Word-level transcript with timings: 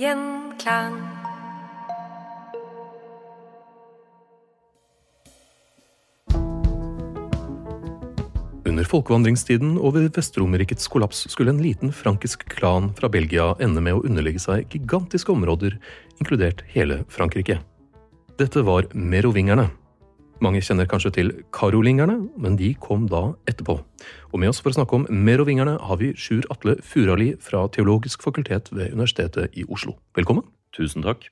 Gjenklang. 0.00 0.94
Under 8.64 8.86
folkevandringstiden 8.88 9.74
og 9.76 9.98
ved 9.98 10.08
Vestromerrikets 10.16 10.88
kollaps 10.88 11.26
skulle 11.28 11.52
en 11.52 11.60
liten 11.60 11.92
frankisk 11.92 12.46
klan 12.48 12.94
fra 12.96 13.10
Belgia 13.12 13.50
ende 13.60 13.82
med 13.84 13.98
å 13.98 14.00
underlegge 14.08 14.40
seg 14.40 14.72
gigantiske 14.72 15.34
områder, 15.34 15.76
inkludert 16.16 16.64
hele 16.72 17.02
Frankrike. 17.12 17.58
Dette 18.40 18.64
var 18.64 18.88
merovingerne. 18.96 19.68
Mange 20.40 20.62
kjenner 20.64 20.86
kanskje 20.88 21.10
til 21.12 21.30
karolingerne, 21.52 22.14
men 22.40 22.54
de 22.56 22.70
kom 22.80 23.02
da 23.12 23.34
etterpå. 23.50 23.74
Og 24.32 24.40
med 24.40 24.48
oss 24.48 24.62
for 24.64 24.72
å 24.72 24.78
snakke 24.78 24.96
om 24.96 25.02
merovingerne 25.12 25.74
har 25.84 25.98
vi 26.00 26.14
Sjur 26.16 26.46
Atle 26.52 26.78
Furali 26.80 27.34
fra 27.44 27.66
Teologisk 27.68 28.24
fakultet 28.24 28.70
ved 28.72 28.94
Universitetet 28.94 29.52
i 29.60 29.66
Oslo. 29.68 29.98
Velkommen. 30.16 30.46
Tusen 30.72 31.04
takk. 31.04 31.26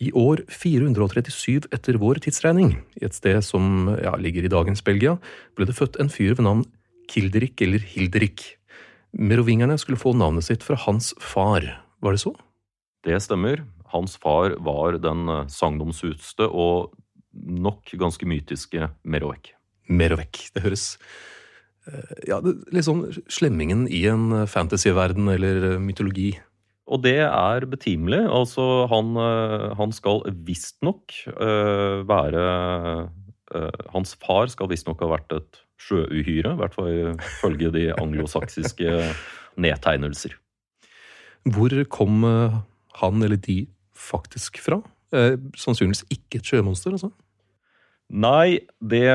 I 0.00 0.08
år 0.16 0.40
437 0.48 1.68
etter 1.76 1.98
vår 2.00 2.22
tidsregning, 2.24 2.72
i 2.96 3.04
et 3.04 3.18
sted 3.18 3.36
som 3.44 3.92
ja, 4.00 4.14
ligger 4.16 4.48
i 4.48 4.52
dagens 4.54 4.80
Belgia, 4.86 5.18
ble 5.52 5.68
det 5.68 5.76
født 5.76 6.00
en 6.00 6.10
fyr 6.10 6.32
ved 6.32 6.46
navn 6.48 6.64
Kilderik 7.12 7.60
eller 7.60 7.84
Hilderik. 7.84 8.46
Merovingerne 9.12 9.76
skulle 9.76 10.00
få 10.00 10.14
navnet 10.16 10.48
sitt 10.48 10.64
fra 10.64 10.80
hans 10.86 11.12
far. 11.20 11.68
Var 12.00 12.16
det 12.16 12.24
så? 12.24 12.32
Det 13.04 13.20
stemmer. 13.20 13.66
Hans 13.92 14.16
far 14.16 14.56
var 14.64 14.96
den 15.04 15.28
sagnomsuste 15.52 16.48
og 16.48 16.96
nok 17.32 17.92
ganske 17.98 18.26
mytiske 18.28 18.88
Merovek. 19.02 19.54
Merovek. 19.88 20.46
Det 20.54 20.62
høres 20.64 20.86
eh, 21.88 22.28
ja, 22.30 22.40
det, 22.44 22.56
litt 22.74 22.86
sånn 22.86 23.06
slemmingen 23.30 23.86
i 23.90 24.04
en 24.10 24.44
fantasyverden 24.50 25.30
eller 25.32 25.76
mytologi. 25.82 26.34
Og 26.92 27.02
det 27.04 27.20
er 27.24 27.66
betimelig. 27.70 28.20
Altså, 28.26 28.86
han, 28.92 29.14
eh, 29.16 29.68
han 29.78 29.94
skal 29.96 30.24
visstnok 30.44 31.14
uh, 31.38 32.02
være 32.08 32.46
uh, 33.54 33.84
Hans 33.92 34.16
far 34.20 34.48
skal 34.48 34.70
visstnok 34.70 35.02
ha 35.04 35.10
vært 35.12 35.34
et 35.36 35.60
sjøuhyre, 35.82 36.54
i 36.54 36.58
hvert 36.60 36.76
fall 36.76 36.90
ifølge 37.10 37.72
de 37.74 37.82
anglosaksiske 37.98 38.94
nedtegnelser. 39.60 40.36
Hvor 41.52 41.74
kom 41.92 42.22
han 42.22 43.24
eller 43.26 43.40
de 43.42 43.64
faktisk 43.98 44.60
fra? 44.62 44.78
Eh, 45.12 45.36
sannsynligvis 45.60 46.06
ikke 46.12 46.40
et 46.40 46.48
sjømonster, 46.48 46.94
altså? 46.96 47.10
Nei, 48.12 48.60
det, 48.84 49.06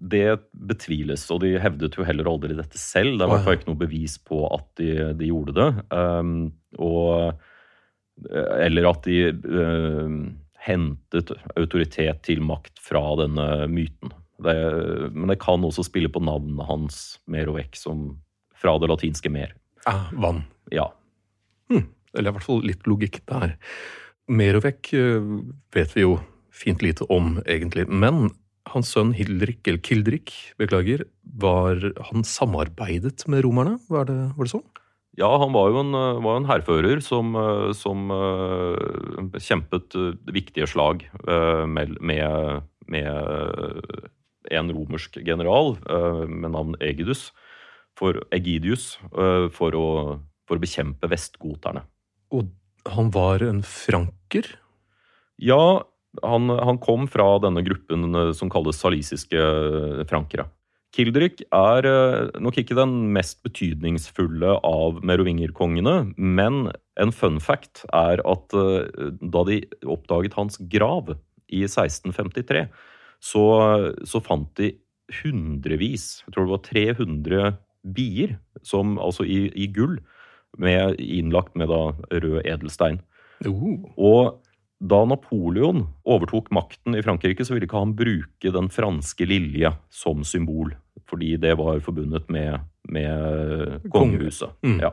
det, 0.00 0.24
betviles, 0.52 1.26
og 1.34 1.42
de 1.44 1.52
hevdet 1.60 1.98
jo 1.98 2.06
heller 2.08 2.30
aldri 2.30 2.56
dette 2.56 2.80
selv. 2.80 3.18
Det 3.18 3.24
er 3.24 3.28
i 3.28 3.32
hvert 3.34 3.44
fall 3.44 3.58
ikke 3.58 3.68
noe 3.68 3.80
bevis 3.82 4.16
på 4.24 4.40
at 4.48 4.64
de, 4.80 4.92
de 5.18 5.28
gjorde 5.28 5.54
det. 5.58 5.68
Um, 5.92 6.30
og, 6.80 7.34
eller 8.32 8.88
at 8.88 9.04
de 9.04 9.18
uh, 9.28 10.14
hentet 10.64 11.34
autoritet 11.52 12.22
til 12.24 12.40
makt 12.48 12.80
fra 12.80 13.02
denne 13.20 13.68
myten. 13.68 14.16
Det, 14.40 14.56
men 15.12 15.28
det 15.34 15.40
kan 15.42 15.66
også 15.66 15.84
spille 15.84 16.08
på 16.12 16.22
navnet 16.24 16.64
hans 16.68 17.18
Merovec, 17.28 17.76
som 17.76 18.08
fra 18.58 18.78
det 18.80 18.88
latinske 18.88 19.30
mer. 19.34 19.52
Ah, 19.84 20.08
vann. 20.16 20.46
Ja. 20.72 20.88
Hm, 21.68 21.84
eller 22.16 22.32
i 22.32 22.38
hvert 22.38 22.48
fall 22.48 22.64
litt 22.64 22.88
logikk 22.88 23.20
der. 23.28 23.58
Mer 24.32 24.58
og 24.58 24.64
vet 24.64 25.94
vi 25.96 26.04
jo 26.04 26.18
fint 26.58 26.82
lite 26.84 27.06
om, 27.12 27.36
egentlig. 27.46 27.86
Men 27.88 28.28
hans 28.72 28.90
sønn 28.94 29.14
Hildrik, 29.16 29.62
eller 29.66 29.80
Kildrik, 29.84 30.34
beklager, 30.60 31.06
var 31.40 31.80
han 32.10 32.26
samarbeidet 32.26 33.24
med 33.30 33.44
romerne? 33.46 33.78
Var 33.88 34.08
det, 34.10 34.18
var 34.36 34.48
det 34.48 34.54
sånn? 34.56 34.66
Ja, 35.18 35.30
han 35.42 35.50
var 35.54 35.72
jo 35.72 35.80
en, 35.82 35.96
var 36.22 36.38
en 36.38 36.46
hærfører 36.46 37.00
som, 37.02 37.32
som 37.74 38.12
uh, 38.14 38.78
kjempet 39.42 39.96
viktige 40.30 40.68
slag 40.70 41.02
uh, 41.26 41.64
med, 41.66 41.96
med, 41.98 42.54
en 44.48 44.70
romersk 44.72 45.18
general 45.26 45.74
uh, 45.90 46.22
med 46.22 46.54
navn 46.54 46.78
Egidus, 46.84 47.32
for, 47.98 48.20
Egidius 48.30 48.92
for 49.10 49.74
å, 49.74 49.86
for 50.46 50.54
å 50.54 50.62
bekjempe 50.62 51.08
vestgoterne. 51.10 51.82
Og 52.30 52.52
han 52.86 53.10
var 53.10 53.42
en 53.42 53.64
franker? 53.66 54.46
Ja, 55.42 55.82
han, 56.22 56.48
han, 56.50 56.78
kom 56.82 57.06
fra 57.10 57.36
denne 57.42 57.62
gruppen 57.66 58.08
eh, 58.14 58.32
som 58.36 58.50
kalles 58.52 58.80
salisiske 58.80 59.38
eh, 59.38 60.04
frankere. 60.08 60.48
Kildrik 60.96 61.42
er 61.52 61.86
eh, 61.86 62.40
nok 62.40 62.60
ikke 62.62 62.78
den 62.78 62.96
mest 63.14 63.42
betydningsfulle 63.46 64.58
av 64.64 65.02
merovingerkongene, 65.06 66.14
men 66.16 66.68
en 66.98 67.14
fun 67.14 67.38
fact 67.44 67.84
er 67.94 68.22
at 68.26 68.54
da 69.20 69.42
de 69.46 69.60
oppdaget 69.86 70.34
hans 70.38 70.58
grav 70.72 71.12
i 71.46 71.62
1653, 71.68 72.66
så, 73.22 73.44
så 74.06 74.20
fant 74.22 74.50
de 74.58 74.72
hundrevis, 75.20 76.24
jeg 76.26 76.34
tror 76.34 76.48
det 76.48 76.54
var 76.54 76.64
300 76.66 77.52
bier, 77.94 78.34
som, 78.66 78.96
altså 78.98 79.24
i, 79.24 79.46
i 79.54 79.68
gull, 79.72 80.00
med, 80.58 80.98
innlagt 80.98 81.54
med 81.58 81.70
da 81.70 81.92
rød 82.10 82.42
edelstein. 82.42 82.98
Uh. 83.46 83.86
Og 83.94 84.40
da 84.78 85.00
Napoleon 85.10 85.82
overtok 86.06 86.52
makten 86.54 86.94
i 86.94 87.02
Frankrike, 87.02 87.44
så 87.44 87.54
ville 87.54 87.66
ikke 87.66 87.80
han 87.80 87.96
bruke 87.98 88.52
den 88.54 88.68
franske 88.70 89.26
lilje 89.26 89.72
som 89.90 90.22
symbol, 90.26 90.70
fordi 91.10 91.34
det 91.40 91.56
var 91.58 91.80
forbundet 91.82 92.28
med, 92.30 92.60
med 92.86 93.88
kongehuset. 93.90 94.54
Mm. 94.62 94.78
Ja. 94.86 94.92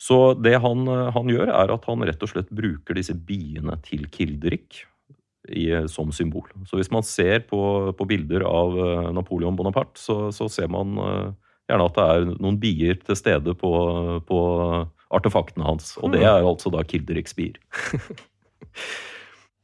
Så 0.00 0.32
det 0.38 0.54
han, 0.62 0.86
han, 0.86 1.28
gjør, 1.28 1.50
er 1.52 1.74
at 1.74 1.90
han 1.90 2.06
rett 2.08 2.22
og 2.24 2.30
slett 2.30 2.54
bruker 2.54 2.96
disse 2.96 3.12
biene 3.14 3.74
til 3.84 4.06
Kilderik 4.14 4.84
i, 5.50 5.66
som 5.90 6.14
symbol. 6.14 6.46
Så 6.70 6.78
hvis 6.78 6.92
man 6.94 7.04
ser 7.04 7.44
på, 7.50 7.60
på 7.96 8.06
bilder 8.08 8.46
av 8.48 8.78
eh, 8.78 9.10
Napoleon 9.16 9.58
Bonaparte, 9.58 10.00
så, 10.00 10.30
så, 10.32 10.48
ser 10.52 10.70
man 10.72 10.96
eh, 11.02 11.28
gjerne 11.68 11.90
at 11.90 11.98
det 11.98 12.06
er 12.14 12.32
noen 12.32 12.58
bier 12.62 13.00
til 13.02 13.18
stede 13.18 13.56
på, 13.58 13.72
på 14.28 14.40
artefaktene 15.10 15.66
hans. 15.66 15.96
Og 16.00 16.14
det 16.14 16.22
mm. 16.22 16.28
er 16.30 16.48
altså 16.48 16.72
da 16.72 16.86
Kilderiks 16.86 17.36
bier. 17.36 17.58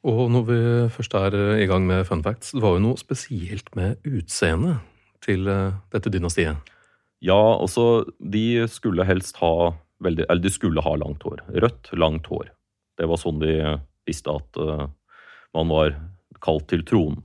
Og 0.07 0.29
når 0.31 0.45
vi 0.47 0.59
først 0.95 1.17
er 1.19 1.35
eh, 1.35 1.65
i 1.65 1.67
gang 1.71 1.87
med 1.89 2.07
fun 2.07 2.23
facts, 2.23 2.53
det 2.55 2.63
var 2.63 2.77
jo 2.77 2.85
noe 2.85 3.01
spesielt 3.01 3.73
med 3.79 3.99
utseendet 4.07 4.85
til 5.25 5.49
eh, 5.51 5.75
dette 5.95 6.13
dynastiet. 6.15 6.73
Ja, 7.25 7.41
altså 7.57 8.05
de 8.21 8.67
skulle 8.71 9.07
helst 9.09 9.41
ha 9.41 9.73
veldig 10.05 10.27
Eller 10.29 10.43
de 10.45 10.53
skulle 10.53 10.83
ha 10.85 10.93
langt 11.01 11.23
hår. 11.25 11.41
Rødt, 11.65 11.89
langt 11.97 12.27
hår. 12.29 12.51
Det 13.01 13.07
var 13.09 13.17
sånn 13.17 13.41
de 13.41 13.55
visste 14.05 14.29
at 14.29 14.59
uh, 14.61 14.85
man 15.57 15.73
var 15.73 15.95
kalt 16.45 16.67
til 16.69 16.85
tronen. 16.85 17.23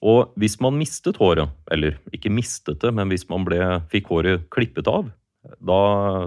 Og 0.00 0.32
hvis 0.40 0.56
man 0.64 0.78
mistet 0.80 1.20
håret, 1.20 1.52
eller 1.72 1.98
ikke 2.16 2.32
mistet 2.32 2.80
det, 2.80 2.94
men 2.96 3.12
hvis 3.12 3.26
man 3.28 3.44
ble, 3.44 3.60
fikk 3.92 4.08
håret 4.08 4.48
klippet 4.52 4.88
av, 4.88 5.12
da, 5.60 5.78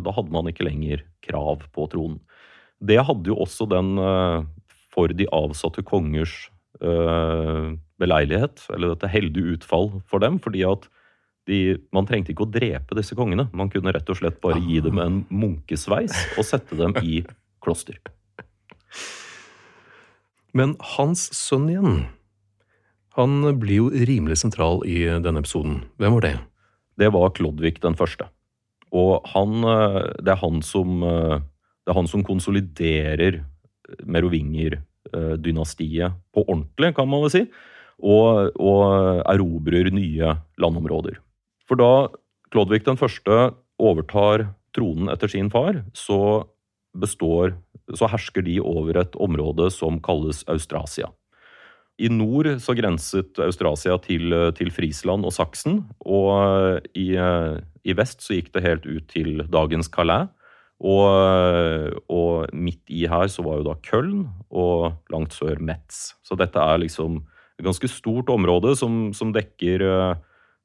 da, 0.06 0.13
hadde 0.13 0.33
man 0.33 0.50
ikke 0.50 0.69
lenger 0.69 1.01
krav 1.25 1.65
på 1.74 1.89
tronen. 1.89 2.21
Det 2.77 3.01
hadde 3.01 3.33
jo 3.33 3.39
også 3.42 3.65
den 3.74 3.98
uh, 3.98 4.45
for 4.97 5.13
de 5.13 5.27
avsatte 5.29 5.83
kongers 5.85 6.47
øh, 6.81 7.75
beleilighet, 8.01 8.63
eller 8.73 8.95
dette 8.95 9.11
heldige 9.13 9.57
utfall 9.57 9.91
for 10.09 10.23
dem, 10.23 10.39
fordi 10.41 10.65
at 10.65 10.88
de, 11.47 11.77
man 11.95 12.07
trengte 12.09 12.33
ikke 12.33 12.47
å 12.47 12.51
drepe 12.51 12.97
disse 12.97 13.15
kongene. 13.15 13.47
Man 13.55 13.69
kunne 13.71 13.94
rett 13.95 14.09
og 14.11 14.17
slett 14.19 14.41
bare 14.44 14.59
gi 14.65 14.81
dem 14.83 14.99
en 14.99 15.21
munkesveis 15.29 16.17
og 16.35 16.47
sette 16.47 16.75
dem 16.79 16.97
i 17.05 17.21
kloster. 17.63 18.01
Men 20.57 20.73
hans 20.97 21.29
sønn 21.38 21.69
igjen 21.69 21.99
han 23.17 23.41
blir 23.57 23.79
jo 23.79 24.05
rimelig 24.09 24.41
sentral 24.44 24.83
i 24.85 24.99
denne 25.23 25.41
episoden. 25.41 25.79
Hvem 25.97 26.17
var 26.17 26.25
det? 26.25 26.35
Det 27.01 27.07
var 27.13 27.31
Klodvig 27.33 27.79
den 27.81 27.97
første. 27.97 28.27
Og 28.94 29.25
han, 29.33 29.63
eh, 29.65 30.03
det, 30.21 30.35
er 30.35 30.41
han 30.41 30.61
som, 30.61 31.01
eh, 31.03 31.39
det 31.85 31.94
er 31.94 31.97
han 31.97 32.09
som 32.09 32.23
konsoliderer 32.23 33.41
merovinger-dynastiet 35.12 36.13
på 36.33 36.44
ordentlig, 36.48 36.95
kan 36.95 37.07
man 37.09 37.24
vel 37.25 37.33
si. 37.33 37.44
Og, 37.98 38.51
og 38.62 39.24
erobrer 39.25 39.89
nye 39.92 40.36
landområder. 40.62 41.18
For 41.68 41.80
da 41.80 42.07
Klodvig 42.54 42.86
den 42.86 42.95
første 42.95 43.51
overtar 43.77 44.45
tronen 44.75 45.09
etter 45.12 45.27
sin 45.27 45.50
far, 45.51 45.83
så 45.94 46.48
består 46.98 47.57
Så 47.95 48.07
hersker 48.07 48.42
de 48.44 48.59
over 48.59 48.98
et 49.00 49.13
område 49.15 49.69
som 49.71 50.01
kalles 50.04 50.44
Austrasia. 50.51 51.07
I 51.98 52.09
nord 52.12 52.59
så 52.59 52.75
grenset 52.75 53.39
Austrasia 53.39 53.95
til, 54.04 54.33
til 54.54 54.71
Frisland 54.71 55.24
og 55.24 55.31
Saksen. 55.31 55.86
Og 56.04 56.81
i, 56.94 57.15
i, 57.15 57.94
vest 57.95 58.21
så 58.21 58.36
gikk 58.36 58.51
det 58.54 58.65
helt 58.65 58.86
ut 58.86 59.07
til 59.07 59.45
dagens 59.48 59.88
Calais. 59.88 60.27
Og, 60.77 61.97
og, 62.13 62.53
midt 62.53 62.91
i 62.94 63.07
her 63.09 63.29
så 63.33 63.41
var 63.45 63.59
jo 63.59 63.65
da 63.65 63.75
Köln, 63.81 64.27
og 64.53 64.94
langt 65.13 65.33
sør 65.33 65.57
Metz. 65.57 66.13
Så 66.21 66.38
dette 66.38 66.62
er 66.62 66.83
liksom 66.83 67.24
et 67.57 67.65
ganske 67.65 67.89
stort 67.89 68.29
område 68.29 68.75
som, 68.77 69.07
som 69.18 69.33
dekker, 69.33 69.81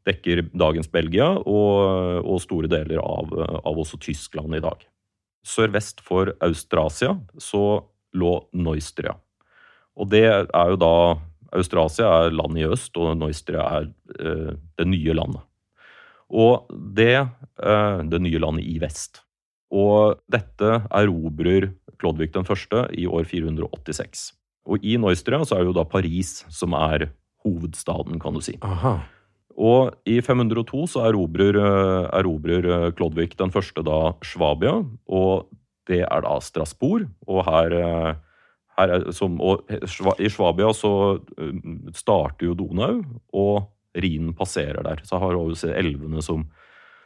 dekker, 0.04 0.44
dagens 0.52 0.90
Belgia 0.92 1.30
og, 1.40 2.20
og 2.20 2.42
store 2.44 2.68
deler 2.68 3.00
av, 3.00 3.32
av, 3.62 3.72
også 3.72 4.00
Tyskland 4.04 4.58
i 4.58 4.62
dag. 4.64 4.84
Sørvest 5.48 6.04
for 6.04 6.34
Austrasia 6.44 7.16
så 7.40 7.80
lå 8.12 8.34
Neustria. 8.52 9.16
Og 9.96 10.12
det 10.12 10.26
er 10.28 10.72
jo 10.72 10.80
da 10.80 10.94
Austrasia 11.52 12.08
er 12.22 12.36
landet 12.36 12.62
i 12.62 12.68
øst, 12.68 12.96
og 12.96 13.16
Neustria 13.20 13.64
er 13.78 13.88
eh, 14.20 14.52
det 14.78 14.86
nye 14.88 15.16
landet. 15.16 15.42
Og 16.32 16.68
det, 16.96 17.16
eh, 17.20 17.98
det 18.08 18.20
nye 18.24 18.40
landet 18.40 18.68
i 18.68 18.78
vest. 18.80 19.20
Og 19.72 20.20
dette 20.30 20.82
erobrer 20.90 21.72
Klodvig 22.02 22.32
den 22.34 22.46
første 22.46 22.86
i 22.98 23.06
år 23.06 23.24
486. 23.30 24.32
Og 24.66 24.84
i 24.84 24.96
Neustria 25.00 25.42
så 25.46 25.56
er 25.56 25.64
det 25.64 25.72
jo 25.72 25.78
da 25.80 25.86
Paris 25.88 26.42
som 26.52 26.74
er 26.78 27.08
hovedstaden, 27.42 28.20
kan 28.22 28.34
du 28.34 28.42
si. 28.44 28.56
Aha. 28.62 28.98
Og 29.52 29.92
i 30.08 30.18
502 30.24 30.86
så 30.94 31.06
erobrer, 31.08 31.58
eh, 31.60 32.08
erobrer 32.18 32.92
Klodvig 32.96 33.36
den 33.36 33.52
første 33.52 33.84
da 33.84 34.14
Svabia, 34.24 34.80
og 35.06 35.48
det 35.88 36.02
er 36.06 36.24
da 36.24 36.38
Strasbourg. 36.40 37.08
Og 37.28 37.44
her 37.44 37.74
er, 38.78 39.12
som, 39.12 39.38
og 39.40 39.68
I 40.18 40.30
Svabia 40.32 40.72
så 40.76 41.20
eh, 41.38 41.58
starter 41.94 42.48
jo 42.48 42.54
Donau, 42.58 43.02
og 43.32 43.68
Rhinen 43.94 44.32
passerer 44.34 44.82
der. 44.82 45.02
Så 45.04 45.18
har 45.20 45.36
vi 45.36 45.72
elvene 45.72 46.22
som, 46.22 46.46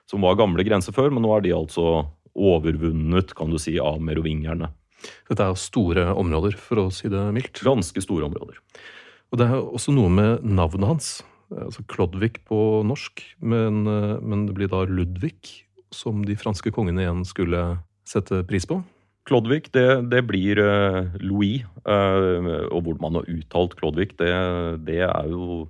som, 0.06 0.22
var 0.22 0.38
gamle 0.38 0.64
grenser 0.64 0.94
før, 0.94 1.10
men 1.10 1.24
nå 1.26 1.34
er 1.36 1.42
de 1.42 1.56
altså 1.56 2.06
overvunnet, 2.36 3.32
kan 3.36 3.52
du 3.52 3.58
si, 3.60 3.78
av 3.80 4.00
merovingerne. 4.04 4.70
Dette 5.28 5.44
er 5.44 5.58
store 5.60 6.10
områder, 6.16 6.56
for 6.60 6.86
å 6.86 6.90
si 6.94 7.10
det 7.12 7.22
mildt. 7.34 7.62
Ganske 7.64 8.02
store 8.04 8.28
områder. 8.28 8.60
Og 9.32 9.40
det 9.40 9.48
er 9.48 9.58
også 9.58 9.94
noe 9.94 10.12
med 10.12 10.44
navnet 10.46 10.90
hans. 10.90 11.10
Altså 11.52 11.84
Klodvig 11.90 12.40
på 12.46 12.58
norsk, 12.86 13.22
men, 13.38 13.86
eh, 13.86 14.18
men 14.22 14.46
det 14.48 14.56
blir 14.56 14.70
da 14.70 14.82
Ludvig, 14.88 15.62
som 15.94 16.24
de 16.26 16.34
franske 16.38 16.72
kongene 16.74 17.04
igjen 17.04 17.22
skulle 17.26 17.62
sette 18.06 18.42
pris 18.46 18.66
på. 18.66 18.80
Klodvig, 19.26 19.66
det, 19.74 20.06
det 20.10 20.22
blir 20.26 20.58
uh, 20.62 21.14
Louis. 21.18 21.64
Uh, 21.82 22.70
og 22.70 22.86
hvordan 22.86 23.02
man 23.02 23.18
har 23.18 23.30
uttalt 23.30 23.74
Klodvig, 23.78 24.12
det, 24.20 24.30
det 24.86 25.00
er 25.02 25.30
jo 25.32 25.64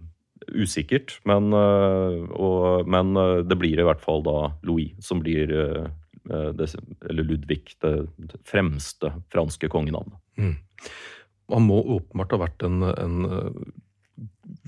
usikkert. 0.53 1.15
Men, 1.29 1.49
uh, 1.57 2.29
og, 2.37 2.89
men, 2.89 3.17
det 3.49 3.57
blir 3.57 3.81
i 3.81 3.87
hvert 3.87 4.05
fall 4.05 4.21
da 4.27 4.51
Louis 4.69 4.93
som 5.01 5.25
blir 5.25 5.53
det, 6.29 6.69
Eller 7.09 7.27
Ludvig, 7.27 7.63
det 7.83 8.41
fremste 8.47 9.13
franske 9.33 9.71
kongenavnet. 9.73 10.19
Mm. 10.39 10.57
Han 11.55 11.67
må 11.69 11.79
åpenbart 11.97 12.35
ha 12.35 12.41
vært 12.43 12.65
en, 12.67 12.83
en 12.83 13.17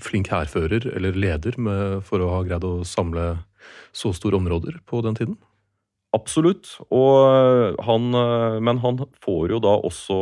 flink 0.02 0.30
hærfører 0.32 0.86
eller 0.94 1.16
leder 1.18 1.58
med, 1.60 2.00
for 2.06 2.22
å 2.22 2.30
ha 2.36 2.40
greid 2.46 2.66
å 2.66 2.80
samle 2.86 3.30
så 3.96 4.12
store 4.16 4.38
områder 4.38 4.80
på 4.88 5.02
den 5.04 5.18
tiden? 5.18 5.38
Absolutt. 6.16 6.70
Og 6.94 7.78
han, 7.84 8.10
men 8.64 8.80
han 8.84 9.00
får 9.24 9.54
jo 9.54 9.62
da 9.64 9.74
også 9.84 10.18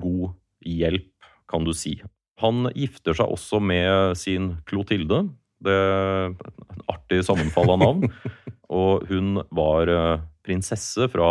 god 0.00 0.36
hjelp, 0.64 1.10
kan 1.50 1.66
du 1.66 1.74
si. 1.76 1.98
Han 2.42 2.68
gifter 2.74 3.16
seg 3.16 3.30
også 3.30 3.60
med 3.62 4.16
sin 4.18 4.54
Clotilde. 4.68 5.26
Det 5.64 5.74
er 5.74 6.32
en 6.32 6.86
artig 6.92 7.20
sammenfall 7.26 7.74
av 7.76 7.82
navn. 7.84 8.08
Og 8.74 9.06
hun 9.10 9.40
var 9.54 9.90
eh, 9.90 10.22
prinsesse 10.44 11.08
fra, 11.12 11.30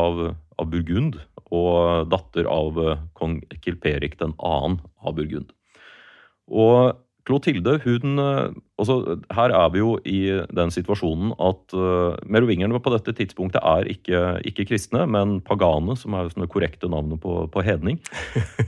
av 0.54 0.70
Burgund 0.70 1.20
og 1.54 2.10
datter 2.10 2.48
av 2.50 2.78
kong 3.18 3.40
Kilperik 3.62 4.16
2. 4.18 4.32
av 4.42 5.18
Burgund. 5.18 5.52
Og 6.50 6.96
Clotilde, 7.24 7.78
hun 7.86 8.20
altså, 8.20 9.18
Her 9.32 9.54
er 9.56 9.70
vi 9.74 9.80
jo 9.80 9.94
i 10.04 10.20
den 10.52 10.74
situasjonen 10.76 11.32
at 11.40 11.76
uh, 11.78 12.20
merovingerne 12.28 12.82
på 12.84 12.94
dette 12.96 13.14
tidspunktet 13.16 13.64
er 13.64 13.88
ikke, 13.92 14.24
ikke, 14.50 14.66
kristne, 14.74 15.06
men 15.08 15.38
pagane, 15.46 15.96
som 16.00 16.18
er 16.18 16.34
det 16.34 16.50
korrekte 16.52 16.90
navnet 16.92 17.22
på, 17.24 17.46
på 17.54 17.64
hedning. 17.64 18.02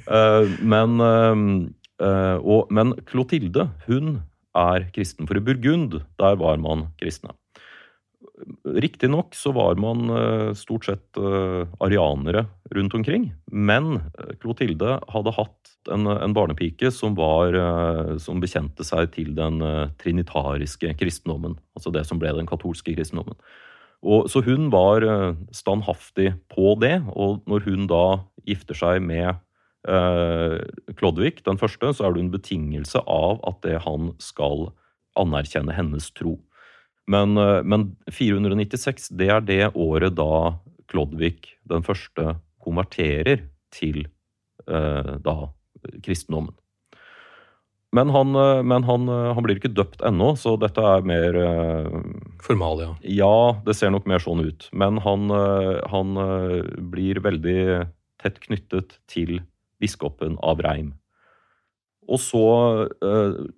uh, 0.07 0.47
men, 0.73 0.95
uh, 1.03 2.37
og, 2.39 2.71
men 2.71 2.95
Clotilde, 3.09 3.67
hun 3.89 4.21
er 4.55 4.87
kristen. 4.95 5.27
For 5.27 5.35
i 5.35 5.43
Burgund, 5.43 5.99
der 6.21 6.39
var 6.39 6.61
man 6.61 6.87
kristne. 7.01 7.35
Riktignok 8.65 9.35
så 9.35 9.53
var 9.55 9.77
man 9.79 10.09
eh, 10.11 10.49
stort 10.59 10.87
sett 10.89 11.17
eh, 11.17 11.61
arianere 11.79 12.45
rundt 12.75 12.95
omkring, 12.97 13.29
men 13.47 14.01
Clotilde 14.41 14.97
eh, 14.97 15.05
hadde 15.13 15.33
hatt 15.37 15.71
en, 15.93 16.09
en 16.09 16.33
barnepike 16.35 16.89
som, 16.91 17.13
var, 17.15 17.53
som 18.17 18.41
bekjente 18.41 18.83
seg 18.83 19.11
til 19.13 19.35
den 19.37 19.59
trinitariske 20.01 20.95
kristendommen. 20.97 21.59
Altså 21.77 21.93
det 21.93 22.01
som 22.09 22.17
ble 22.17 22.31
den 22.33 22.49
katolske 22.49 22.95
kristendommen. 22.97 23.37
Og, 24.01 24.25
så 24.33 24.41
hun 24.47 24.71
var 24.73 25.05
standhaftig 25.53 26.31
på 26.49 26.73
det, 26.81 26.95
og 27.13 27.45
når 27.45 27.67
hun 27.69 27.85
da 27.91 28.05
gifter 28.49 28.77
seg 28.81 29.05
med 29.05 29.29
eh, 29.85 30.57
Klodvig 30.97 31.37
den 31.45 31.61
første, 31.61 31.93
så 31.93 32.07
er 32.07 32.15
det 32.15 32.25
en 32.25 32.33
betingelse 32.33 33.01
av 33.05 33.39
at 33.45 33.61
det 33.65 33.77
han 33.85 34.11
skal 34.21 34.71
anerkjenne 35.19 35.75
hennes 35.75 36.09
tro. 36.17 36.39
Men, 37.07 37.37
eh, 37.37 37.61
men 37.63 37.95
496 38.11 39.11
det 39.17 39.29
er 39.29 39.45
det 39.45 39.63
året 39.73 40.17
da 40.17 40.57
Klodvig 40.89 41.55
den 41.65 41.85
første 41.85 42.35
konverterer 42.61 43.47
til 43.73 44.05
eh, 44.69 45.15
da 45.21 45.35
kristendommen. 46.05 46.53
Men, 47.95 48.11
han, 48.11 48.35
eh, 48.35 48.61
men 48.65 48.85
han, 48.89 49.07
han, 49.09 49.45
blir 49.45 49.59
ikke 49.59 49.73
døpt 49.73 50.03
ennå, 50.05 50.33
så 50.37 50.55
dette 50.61 50.81
er 50.81 51.05
mer 51.05 51.39
Formalia? 52.43 52.95
Ja, 53.01 53.61
det 53.65 53.77
ser 53.77 53.93
nok 53.93 54.09
mer 54.09 54.23
sånn 54.23 54.43
ut. 54.45 54.69
Men 54.73 54.99
han, 55.05 55.29
han 55.89 56.21
blir 56.91 57.21
veldig 57.25 57.85
tett 58.21 58.37
knyttet 58.45 58.99
til 59.11 59.39
biskopen 59.81 60.37
av 60.45 60.61
Reim. 60.65 60.93
Og 62.05 62.21
så 62.21 62.45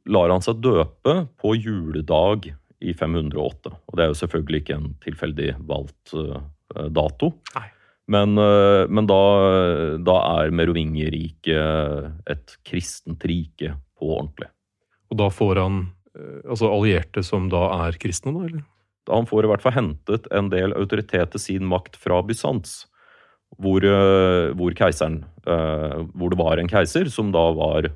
lar 0.07 0.31
han 0.31 0.43
seg 0.43 0.61
døpe 0.63 1.17
på 1.39 1.51
juledag 1.59 2.47
i 2.83 2.93
508. 2.93 3.71
Og 3.73 3.97
det 3.97 4.05
er 4.05 4.11
jo 4.11 4.19
selvfølgelig 4.21 4.61
ikke 4.63 4.77
en 4.77 4.93
tilfeldig 5.03 5.49
valgt 5.69 6.13
uh, 6.17 6.39
dato. 6.93 7.33
Nei. 7.57 7.67
Men, 8.13 8.39
uh, 8.39 8.85
men 8.87 9.09
da, 9.09 9.21
da, 9.99 10.17
er 10.41 10.55
merovingerriket 10.55 12.31
et 12.31 12.57
kristent 12.67 13.25
rike 13.27 13.73
på 13.97 14.13
ordentlig. 14.19 14.51
Og 15.11 15.21
da 15.23 15.29
får 15.31 15.63
han 15.63 15.85
altså 16.49 16.71
allierte 16.73 17.21
som 17.21 17.45
da 17.51 17.59
er 17.85 17.97
kristne, 18.01 18.33
da? 18.33 18.47
eller? 18.47 18.63
Han 19.07 19.27
får 19.29 19.45
i 19.45 19.49
hvert 19.51 19.61
fall 19.63 19.75
hentet 19.75 20.25
en 20.35 20.49
del 20.51 20.73
autoritet 20.75 21.29
til 21.31 21.43
sin 21.43 21.67
makt 21.69 21.95
fra 22.01 22.17
Bysants. 22.25 22.87
hvor, 23.61 23.85
hvor, 24.57 24.73
keiseren 24.75 25.21
Hvor 25.45 26.33
det 26.33 26.39
var 26.41 26.57
en 26.57 26.67
keiser 26.67 27.07
som 27.13 27.29
da 27.31 27.45
var 27.55 27.87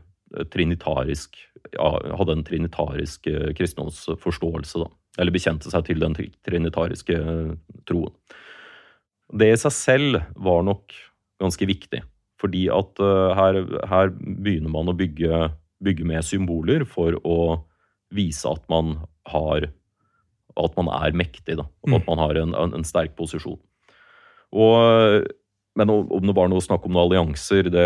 trinitarisk 0.54 1.36
ja, 1.76 1.90
Hadde 2.18 2.38
en 2.38 2.46
trinitarisk 2.48 3.28
kristendomsforståelse, 3.58 4.82
da. 4.82 4.88
Eller 5.22 5.36
bekjente 5.36 5.70
seg 5.72 5.84
til 5.88 6.00
den 6.02 6.16
trinitariske 6.48 7.18
troen. 7.90 8.14
Det 9.32 9.50
i 9.52 9.60
seg 9.60 9.76
selv 9.76 10.22
var 10.40 10.64
nok 10.68 10.96
ganske 11.42 11.68
viktig. 11.68 12.02
Fordi 12.42 12.64
at 12.74 13.02
her, 13.38 13.60
her 13.92 14.10
begynner 14.16 14.74
man 14.74 14.90
å 14.90 14.96
bygge, 14.98 15.52
bygge 15.84 16.08
med 16.08 16.26
symboler 16.26 16.88
for 16.90 17.20
å 17.28 17.38
vise 18.16 18.50
at 18.50 18.64
man 18.72 18.98
har 19.32 19.70
At 20.60 20.74
man 20.76 20.90
er 20.92 21.14
mektig, 21.16 21.56
da. 21.60 21.68
Og 21.86 21.94
at 21.94 22.04
mm. 22.04 22.10
man 22.10 22.20
har 22.20 22.40
en, 22.42 22.56
en, 22.58 22.74
en 22.76 22.88
sterk 22.88 23.14
posisjon. 23.16 23.60
Og, 24.52 25.28
men 25.80 25.90
om 25.90 26.26
det 26.28 26.34
var 26.36 26.50
noe 26.52 26.64
snakk 26.64 26.84
om 26.84 26.92
noen 26.92 27.06
allianser, 27.06 27.70
det, 27.72 27.86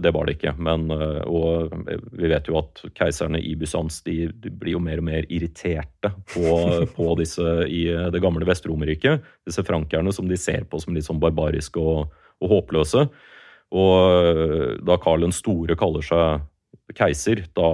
det 0.00 0.12
var 0.16 0.24
det 0.24 0.38
ikke. 0.38 0.54
Men, 0.56 0.86
og 1.28 1.74
vi 2.16 2.30
vet 2.32 2.48
jo 2.48 2.56
at 2.62 2.80
keiserne 2.96 3.36
i 3.44 3.52
Bysants 3.60 3.98
de, 4.06 4.30
de 4.32 4.52
blir 4.52 4.78
jo 4.78 4.80
mer 4.80 5.02
og 5.02 5.06
mer 5.10 5.28
irriterte 5.28 6.14
på, 6.32 6.54
på 6.96 7.08
disse 7.20 7.44
i 7.68 7.82
det 8.14 8.22
gamle 8.24 8.48
Vest-Romerriket. 8.48 9.26
Disse 9.44 9.64
frankerne 9.68 10.14
som 10.16 10.30
de 10.30 10.38
ser 10.40 10.64
på 10.64 10.80
som 10.80 10.96
litt 10.96 11.08
sånn 11.10 11.20
barbariske 11.20 11.82
og, 11.82 12.08
og 12.40 12.54
håpløse. 12.54 13.04
Og 13.70 14.80
da 14.88 14.96
Karl 15.04 15.28
den 15.28 15.36
store 15.36 15.76
kaller 15.78 16.06
seg 16.06 16.48
keiser, 16.96 17.44
da, 17.54 17.68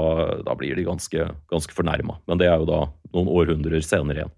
da 0.45 0.57
blir 0.59 0.77
de 0.77 0.85
ganske, 0.87 1.31
ganske 1.51 1.77
fornærma. 1.77 2.19
Men 2.27 2.43
det 2.43 2.51
er 2.51 2.59
jo 2.61 2.69
da 2.69 2.83
noen 3.15 3.31
århundrer 3.33 3.85
senere 3.85 4.25
igjen. 4.25 4.35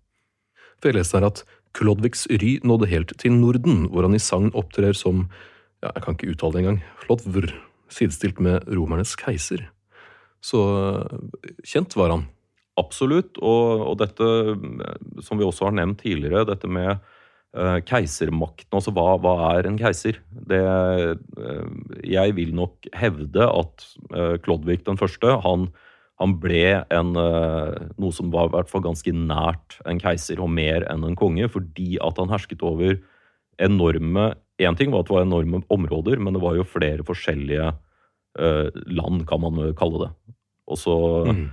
For 0.79 0.91
jeg 0.91 1.01
leser 1.01 1.19
her 1.19 1.33
at 1.33 1.43
Klodvigs 1.77 2.27
ry 2.31 2.59
nådde 2.67 2.89
helt 2.91 3.13
til 3.21 3.35
Norden, 3.37 3.87
hvor 3.93 4.07
han 4.07 4.17
i 4.17 4.23
sagn 4.23 4.53
opptrer 4.57 4.97
som 4.97 5.27
ja, 5.83 5.93
jeg 5.93 6.03
kan 6.05 6.17
ikke 6.17 6.33
uttale 6.33 6.57
det 6.57 6.63
engang, 6.63 6.81
Flodvr, 7.05 7.53
sidestilt 7.93 8.41
med 8.43 8.67
romernes 8.71 9.15
keiser. 9.19 9.69
Så 10.43 10.61
kjent 11.67 11.95
var 11.99 12.15
han. 12.15 12.27
Absolutt, 12.79 13.39
og, 13.43 13.85
og 13.91 13.95
dette, 14.01 14.27
som 15.27 15.39
vi 15.39 15.47
også 15.47 15.69
har 15.69 15.79
nevnt 15.79 16.03
tidligere, 16.05 16.47
dette 16.49 16.71
med 16.71 16.99
Uh, 17.57 17.79
keisermakten, 17.81 18.69
altså 18.77 18.93
hva, 18.93 19.15
hva, 19.25 19.31
er 19.57 19.67
en 19.71 19.79
keiser? 19.81 20.19
Det, 20.51 20.59
uh, 21.41 21.95
jeg 22.05 22.35
vil 22.37 22.51
nok 22.53 22.85
hevde 22.93 23.47
at 23.49 23.87
uh, 24.13 24.35
Klodvig 24.45 24.83
den 24.85 25.01
første, 25.01 25.33
han, 25.47 25.65
han 26.19 26.35
ble 26.43 26.81
en, 26.95 27.13
noe 27.15 28.15
som 28.15 28.33
var 28.35 28.49
i 28.49 28.55
hvert 28.57 28.71
fall 28.71 28.83
ganske 28.83 29.13
nært 29.15 29.77
en 29.87 30.01
keiser, 30.03 30.41
og 30.43 30.51
mer 30.51 30.83
enn 30.91 31.05
en 31.07 31.19
konge, 31.19 31.47
fordi 31.53 31.95
at 32.03 32.19
han 32.19 32.33
hersket 32.33 32.65
over 32.67 32.99
enorme 33.63 34.33
Én 34.59 34.75
ting 34.75 34.91
var 34.91 35.05
at 35.05 35.07
det 35.07 35.15
var 35.15 35.23
enorme 35.23 35.61
områder, 35.71 36.19
men 36.19 36.35
det 36.35 36.41
var 36.43 36.57
jo 36.59 36.65
flere 36.67 37.05
forskjellige 37.07 37.69
land, 38.91 39.21
kan 39.31 39.45
man 39.45 39.61
kalle 39.79 40.01
det. 40.03 40.09
Og 40.67 40.81
så 40.83 40.97
mm. 41.31 41.45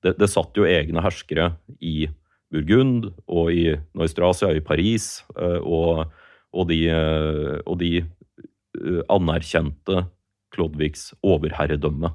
det, 0.00 0.14
det 0.16 0.28
satt 0.32 0.56
jo 0.56 0.64
egne 0.64 1.04
herskere 1.04 1.50
i 1.76 2.08
Burgund 2.50 3.10
og 3.30 3.52
i 3.54 3.76
Neustrasia 3.96 4.50
i 4.54 4.62
Paris, 4.64 5.20
uh, 5.38 5.60
og, 5.62 6.10
og, 6.50 6.64
de, 6.70 6.80
eh, 6.90 7.58
og 7.62 7.78
de 7.78 7.92
eh, 8.02 9.02
anerkjente 9.12 10.04
Klodvigs 10.50 11.12
overherredømme. 11.22 12.10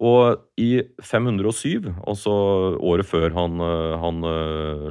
Og 0.00 0.40
i 0.56 0.80
507, 1.04 1.90
altså 2.08 2.32
året 2.80 3.06
før 3.06 3.34
han, 3.36 3.60
han 4.00 4.22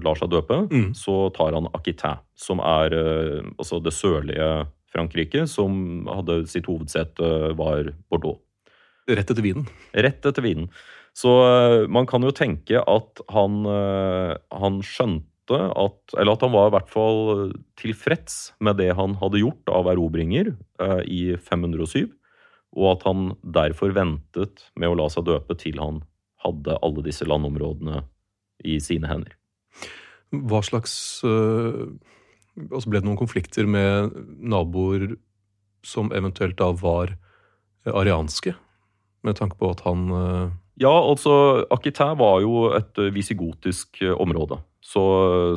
lar 0.06 0.20
seg 0.20 0.30
døpe, 0.30 0.60
mm. 0.70 0.92
så 0.96 1.16
tar 1.34 1.58
han 1.58 1.68
Aquitain, 1.74 2.22
som 2.38 2.62
er 2.62 2.94
altså 3.58 3.82
det 3.82 3.96
sørlige 3.98 4.52
Frankrike, 4.94 5.48
som 5.50 6.06
hadde 6.06 6.44
sitt 6.52 6.70
hovedsete 6.70 7.52
var 7.58 7.92
Bordeaux. 8.12 8.40
Rett 9.10 9.34
etter 9.34 9.44
vinen. 9.44 9.68
Rett 9.98 10.26
etter 10.28 10.46
vinen. 10.46 10.70
Så 11.18 11.32
eh, 11.44 11.90
man 11.92 12.08
kan 12.08 12.24
jo 12.24 12.32
tenke 12.36 12.80
at 12.80 13.22
han, 13.34 13.62
eh, 13.68 14.34
han 14.62 14.80
skjønte 14.86 15.28
at 15.52 16.14
Eller 16.16 16.38
at 16.38 16.44
han 16.46 16.54
var 16.54 16.70
i 16.70 16.72
hvert 16.72 16.92
fall 16.94 17.50
tilfreds 17.76 18.54
med 18.64 18.78
det 18.80 18.94
han 18.96 19.18
hadde 19.20 19.42
gjort 19.42 19.72
av 19.74 19.90
erobringer 19.92 20.54
eh, 20.54 21.02
i 21.12 21.22
507, 21.36 22.08
og 22.78 22.88
at 22.94 23.04
han 23.08 23.32
derfor 23.44 23.94
ventet 23.96 24.66
med 24.80 24.92
å 24.92 24.98
la 25.00 25.10
seg 25.12 25.28
døpe 25.28 25.58
til 25.60 25.80
han 25.82 26.02
hadde 26.42 26.80
alle 26.82 27.04
disse 27.06 27.28
landområdene 27.28 28.04
i 28.66 28.78
sine 28.82 29.10
hender. 29.10 29.36
Hva 30.32 30.62
slags 30.66 30.96
Altså 32.52 32.90
ble 32.92 33.00
det 33.00 33.08
noen 33.08 33.20
konflikter 33.20 33.64
med 33.64 34.12
naboer 34.44 35.14
som 35.88 36.10
eventuelt 36.12 36.58
da 36.60 36.68
var 36.76 37.14
arianske, 37.88 38.52
med 39.24 39.38
tanke 39.40 39.56
på 39.56 39.70
at 39.72 39.84
han 39.86 40.12
ja, 40.82 40.92
altså 40.92 41.66
Akitæ 41.70 42.14
var 42.18 42.42
jo 42.42 42.72
et 42.74 42.98
eh, 42.98 43.14
visigotisk 43.14 44.02
eh, 44.02 44.16
område. 44.18 44.58
Så, 44.82 45.02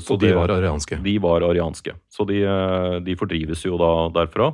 så 0.04 0.14
og 0.14 0.20
de 0.20 0.34
var 0.36 0.52
arianske? 0.52 0.98
De 1.02 1.14
var 1.22 1.46
arianske. 1.46 1.94
Så 2.12 2.26
de, 2.28 2.42
eh, 2.44 2.96
de, 3.04 3.16
fordrives 3.18 3.64
jo 3.64 3.78
da 3.80 3.92
derfra. 4.20 4.50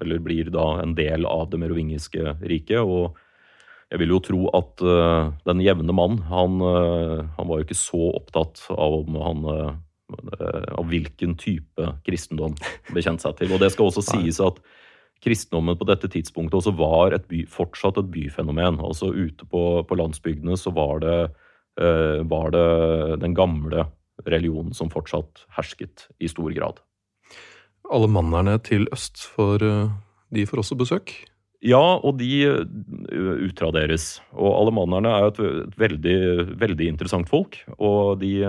Eller 0.00 0.22
blir 0.22 0.52
da 0.54 0.68
en 0.84 0.94
del 0.96 1.26
av 1.28 1.48
det 1.52 1.60
merovingiske 1.60 2.36
riket. 2.46 2.80
Og 2.80 3.18
jeg 3.90 4.00
vil 4.00 4.14
jo 4.14 4.22
tro 4.24 4.44
at 4.56 4.84
den 5.44 5.60
jevne 5.62 5.94
mann, 5.94 6.16
han, 6.30 6.56
han 7.36 7.50
var 7.50 7.60
jo 7.60 7.66
ikke 7.66 7.78
så 7.78 8.08
opptatt 8.14 8.62
av 8.72 8.96
om 9.02 9.18
han 9.20 9.44
av 10.24 10.88
hvilken 10.88 11.36
type 11.38 11.90
kristendom 12.06 12.56
bekjente 12.94 13.26
seg 13.26 13.36
til. 13.38 13.54
Og 13.54 13.62
det 13.62 13.70
skal 13.74 13.90
også 13.90 14.02
sies 14.06 14.40
at 14.42 14.58
kristendommen 15.24 15.78
på 15.78 15.86
dette 15.88 16.08
tidspunktet 16.12 16.58
også 16.58 16.74
var 16.76 17.14
et 17.16 17.26
by, 17.30 17.44
fortsatt 17.50 17.98
et 18.00 18.10
byfenomen. 18.12 18.80
Altså 18.84 19.12
ute 19.14 19.46
på, 19.48 19.62
på 19.88 19.98
landsbygdene 19.98 20.58
så 20.60 20.72
var 20.74 21.00
det, 21.04 21.18
var 21.74 22.52
det 22.54 22.66
den 23.22 23.34
gamle 23.34 23.88
religionen 24.22 24.74
som 24.74 24.90
fortsatt 24.92 25.44
hersket 25.56 26.08
i 26.22 26.30
stor 26.30 26.52
grad. 26.54 26.80
Alle 27.92 28.08
mannerne 28.08 28.56
til 28.64 28.88
øst, 28.94 29.26
for 29.34 29.60
uh, 29.60 29.92
de 30.32 30.46
får 30.48 30.62
også 30.62 30.78
besøk? 30.80 31.12
Ja, 31.64 31.96
og 31.96 32.18
de 32.20 32.30
uh, 32.48 33.44
utraderes. 33.44 34.22
Og 34.32 34.52
alemannerne 34.62 35.12
er 35.12 35.28
et, 35.28 35.40
et 35.64 35.76
veldig, 35.80 36.16
veldig, 36.60 36.88
interessant 36.92 37.28
folk. 37.28 37.60
Og 37.78 38.20
de 38.20 38.44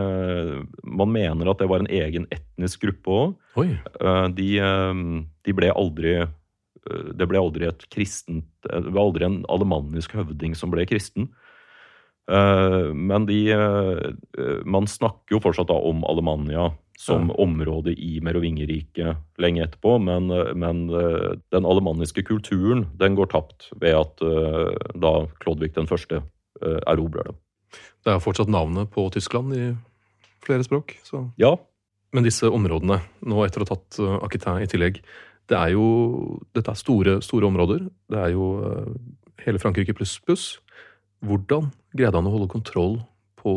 Man 0.84 1.12
mener 1.12 1.50
at 1.50 1.60
det 1.60 1.70
var 1.70 1.84
en 1.84 1.92
egen 1.92 2.28
etnisk 2.32 2.84
gruppe 2.84 3.20
òg. 3.20 3.36
De, 4.36 4.50
de 5.46 5.56
ble 5.56 5.72
aldri 5.72 6.26
det 6.86 7.26
ble 7.26 7.40
aldri 7.40 7.66
et 7.66 7.82
kristent 7.90 8.46
Det 8.62 8.92
var 8.94 9.08
aldri 9.08 9.26
en 9.26 9.40
alemannisk 9.50 10.12
høvding 10.14 10.54
som 10.54 10.70
ble 10.70 10.84
kristen. 10.86 11.32
Eh, 12.32 12.94
men 12.94 13.26
de 13.26 13.52
eh, 13.52 14.64
Man 14.66 14.88
snakker 14.90 15.36
jo 15.36 15.42
fortsatt 15.44 15.70
da 15.70 15.78
om 15.78 16.02
Alemania 16.10 16.72
som 16.98 17.28
ja. 17.30 17.36
område 17.44 17.92
i 17.92 18.22
Merovingerriket 18.24 19.20
lenge 19.44 19.66
etterpå, 19.66 19.98
men, 20.00 20.32
men, 20.56 20.86
eh, 20.96 21.36
den 21.52 21.68
alemanniske 21.68 22.24
kulturen 22.24 22.86
den 22.96 23.18
går 23.20 23.34
tapt 23.34 23.68
ved 23.82 23.98
at 24.00 24.24
da 24.96 25.12
Klodvig 25.44 25.74
den 25.76 25.90
første 25.92 26.22
erobrer 26.88 27.28
det. 27.28 27.36
Det 28.08 28.14
er 28.14 28.24
fortsatt 28.24 28.48
navnet 28.48 28.88
på 28.96 29.10
Tyskland 29.12 29.52
i 29.54 29.66
flere 30.46 30.64
språk. 30.64 30.96
Så. 31.04 31.26
Ja. 31.42 31.58
Men 32.16 32.24
disse 32.24 32.48
områdene, 32.48 33.02
nå 33.28 33.44
etter 33.44 33.60
å 33.60 33.68
ha 33.68 33.76
tatt 33.76 34.00
Aquitain 34.24 34.64
i 34.64 34.72
tillegg, 34.72 35.02
det 35.52 35.58
er 35.60 35.76
jo 35.76 36.40
Dette 36.56 36.72
er 36.72 36.80
store, 36.80 37.18
store 37.22 37.52
områder. 37.52 37.90
Det 38.08 38.22
er 38.24 38.32
jo 38.34 38.48
hele 39.44 39.60
Frankrike 39.60 39.94
pluss 39.98 40.16
pluss. 40.24 40.54
Hvordan 41.26 41.70
greide 41.96 42.20
han 42.20 42.30
å 42.30 42.34
holde 42.36 42.52
kontroll 42.52 43.00
på, 43.40 43.54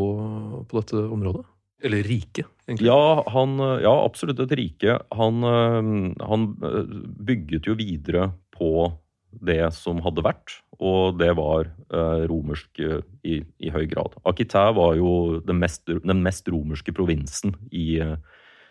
på 0.68 0.80
dette 0.80 1.02
området? 1.04 1.44
Eller 1.86 2.02
riket, 2.02 2.48
egentlig? 2.66 2.88
Ja, 2.88 3.22
han, 3.30 3.58
ja, 3.84 3.92
absolutt 4.02 4.40
et 4.42 4.54
rike. 4.58 4.96
Han, 5.14 5.44
eh, 5.46 5.90
han, 6.26 6.48
eh, 6.66 6.96
bygget 7.28 7.68
jo 7.70 7.76
videre 7.78 8.32
på 8.56 8.90
det 9.44 9.60
som 9.76 10.00
hadde 10.02 10.24
vært, 10.24 10.56
og 10.80 11.18
det 11.20 11.28
var 11.36 11.68
romersk 12.30 12.80
i, 12.80 13.36
i 13.44 13.70
høy 13.70 13.84
grad. 13.90 14.14
Akitæ 14.26 14.62
var 14.74 14.94
jo 14.96 15.10
den 15.44 15.60
mest, 15.60 15.84
den 15.86 16.22
mest 16.24 16.48
romerske 16.48 16.94
provinsen 16.96 17.52
i, 17.68 18.00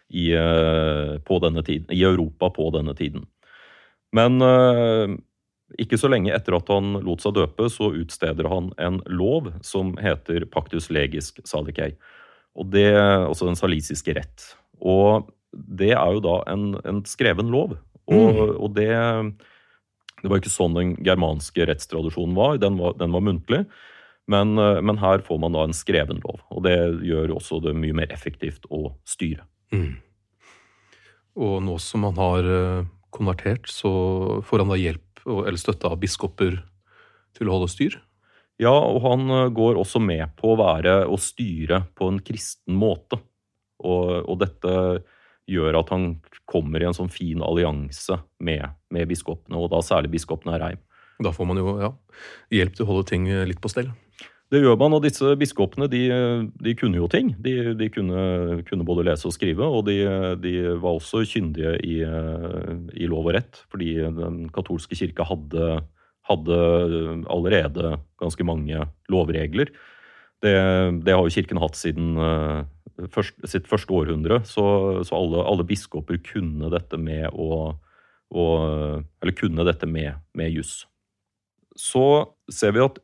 i, 0.10 0.32
eh, 0.34 1.20
tiden, 1.63 1.86
i 1.92 2.04
Europa 2.04 2.50
på 2.50 2.70
denne 2.72 2.96
tiden. 2.96 3.25
Men 4.16 4.42
eh, 4.42 5.18
ikke 5.76 6.00
så 6.00 6.10
lenge 6.12 6.32
etter 6.32 6.56
at 6.56 6.70
han 6.72 6.96
lot 7.04 7.24
seg 7.24 7.36
døpe, 7.36 7.68
så 7.72 7.92
utsteder 8.00 8.48
han 8.48 8.70
en 8.80 9.02
lov 9.12 9.52
som 9.66 9.96
heter 10.00 10.48
Pactus 10.52 10.88
legisk 10.94 11.42
salikei. 11.48 11.92
Og 12.58 12.72
det, 12.74 12.90
altså 12.96 13.50
den 13.50 13.60
salisiske 13.60 14.16
rett. 14.18 14.48
Og 14.80 15.28
det 15.52 15.92
er 15.98 16.16
jo 16.16 16.24
da 16.24 16.40
en, 16.52 16.72
en 16.88 17.04
skreven 17.10 17.52
lov. 17.54 17.76
Og, 18.08 18.40
mm. 18.40 18.56
og, 18.56 18.70
det 18.78 18.90
Det 20.24 20.32
var 20.32 20.40
ikke 20.40 20.50
sånn 20.50 20.74
den 20.78 20.96
germanske 21.06 21.68
rettstradisjonen 21.68 22.34
var. 22.38 22.58
Den 22.64 22.80
var, 22.80 22.96
den 22.98 23.14
var 23.14 23.22
muntlig. 23.22 23.66
Men, 24.28 24.58
eh, 24.58 24.82
men, 24.82 24.98
her 25.00 25.22
får 25.24 25.40
man 25.40 25.56
da 25.56 25.64
en 25.68 25.76
skreven 25.76 26.20
lov. 26.24 26.42
Og 26.52 26.64
det 26.66 26.78
gjør 27.06 27.38
også 27.38 27.62
det 27.64 27.76
mye 27.78 27.96
mer 27.96 28.12
effektivt 28.12 28.66
å 28.74 28.96
styre. 29.08 29.46
Mm. 29.72 30.00
Og 31.38 31.60
nå 31.64 31.78
som 31.84 32.08
han 32.08 32.18
har 32.18 32.50
eh, 32.50 32.88
konvertert, 33.14 33.70
så 33.72 33.92
får 34.48 34.64
han 34.64 34.74
da 34.74 34.80
hjelp 34.82 35.07
eller 35.28 35.60
støtta 35.60 35.92
av 35.92 36.00
biskoper 36.02 36.60
til 37.38 37.50
å 37.50 37.58
holde 37.58 37.72
styr? 37.72 37.98
Ja, 38.62 38.74
og 38.74 39.04
han 39.06 39.30
eh, 39.30 39.50
går 39.54 39.78
også 39.78 40.02
med 40.02 40.34
på 40.40 40.54
å 40.54 40.60
være 40.60 41.04
og 41.06 41.22
styre 41.22 41.84
på 41.98 42.10
en 42.12 42.22
kristen 42.26 42.78
måte. 42.80 43.20
Og, 43.86 44.24
og 44.26 44.40
dette 44.42 44.74
gjør 45.48 45.78
at 45.80 45.94
han 45.94 46.10
kommer 46.50 46.82
i 46.82 46.88
en 46.90 46.98
sånn 46.98 47.14
fin 47.14 47.44
allianse 47.46 48.18
med, 48.44 48.66
med 48.92 49.08
biskopene, 49.08 49.60
og 49.60 49.70
da 49.72 49.84
særlig 49.86 50.16
biskopene 50.18 50.56
av 50.58 50.64
Reim. 50.64 50.82
Da 51.24 51.32
får 51.34 51.48
man 51.50 51.62
jo 51.62 51.78
ja, 51.82 51.92
hjelp 52.54 52.76
til 52.76 52.86
å 52.86 52.90
holde 52.92 53.08
ting 53.10 53.30
litt 53.50 53.62
på 53.62 53.72
stell. 53.72 53.94
Det 54.48 54.62
gjør 54.63 54.77
man, 54.80 54.94
og 54.96 55.04
disse 55.04 55.34
biskopene 55.36 55.89
de, 55.92 56.06
de 56.63 56.74
kunne 56.80 57.01
jo 57.01 57.10
ting. 57.12 57.34
De, 57.44 57.74
de 57.75 57.89
kunne, 57.92 58.62
kunne, 58.70 58.86
både 58.88 59.04
lese 59.10 59.27
og 59.27 59.34
skrive, 59.36 59.66
og 59.68 59.84
de, 59.89 59.98
de 60.39 60.54
var 60.80 60.96
også 60.96 61.25
kyndige 61.27 61.74
i, 61.84 61.98
i, 62.96 63.10
lov 63.12 63.27
og 63.27 63.36
rett. 63.36 63.60
Fordi 63.74 63.89
den 64.06 64.46
katolske 64.56 64.96
kirka 64.96 65.27
hadde, 65.27 65.82
hadde 66.32 66.60
allerede 67.27 67.98
ganske 68.24 68.48
mange 68.48 68.88
lovregler. 69.12 69.74
Det, 70.39 70.56
det, 71.04 71.12
har 71.12 71.25
jo 71.25 71.34
kirken 71.34 71.60
hatt 71.60 71.75
siden 71.75 72.16
uh, 72.16 72.63
først, 73.12 73.36
sitt 73.50 73.68
første 73.68 73.92
århundre, 73.94 74.39
så, 74.48 74.63
så 75.04 75.18
alle, 75.18 75.42
alle, 75.44 75.66
biskoper 75.68 76.22
kunne 76.24 76.70
dette 76.72 77.00
med 77.01 77.34
å, 77.34 77.74
å 78.32 78.46
Eller 79.20 79.36
kunne 79.36 79.66
dette 79.68 79.89
med, 79.89 80.22
med 80.38 80.56
juss. 80.56 80.86
Så 81.77 82.06
ser 82.54 82.77
vi 82.77 82.86
at 82.86 83.01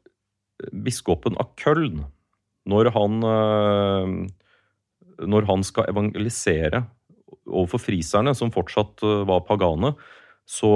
biskopen 0.72 1.38
av 1.42 1.54
Köln, 1.60 2.04
når 2.70 2.92
han, 2.96 3.24
eh, 3.28 5.26
når 5.28 5.48
han 5.50 5.66
skal 5.68 5.90
evangelisere 5.92 6.86
overfor 7.44 7.82
friserne, 7.82 8.36
som 8.38 8.54
fortsatt 8.54 9.04
eh, 9.04 9.24
var 9.28 9.46
pagane, 9.48 9.94
så 10.44 10.74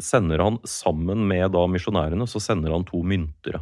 sender 0.00 0.40
han 0.40 0.56
sammen 0.64 1.26
med 1.28 1.50
da 1.52 1.66
misjonærene 1.68 2.24
så 2.28 2.40
sender 2.40 2.72
han 2.72 2.86
to 2.88 3.02
myntere. 3.04 3.60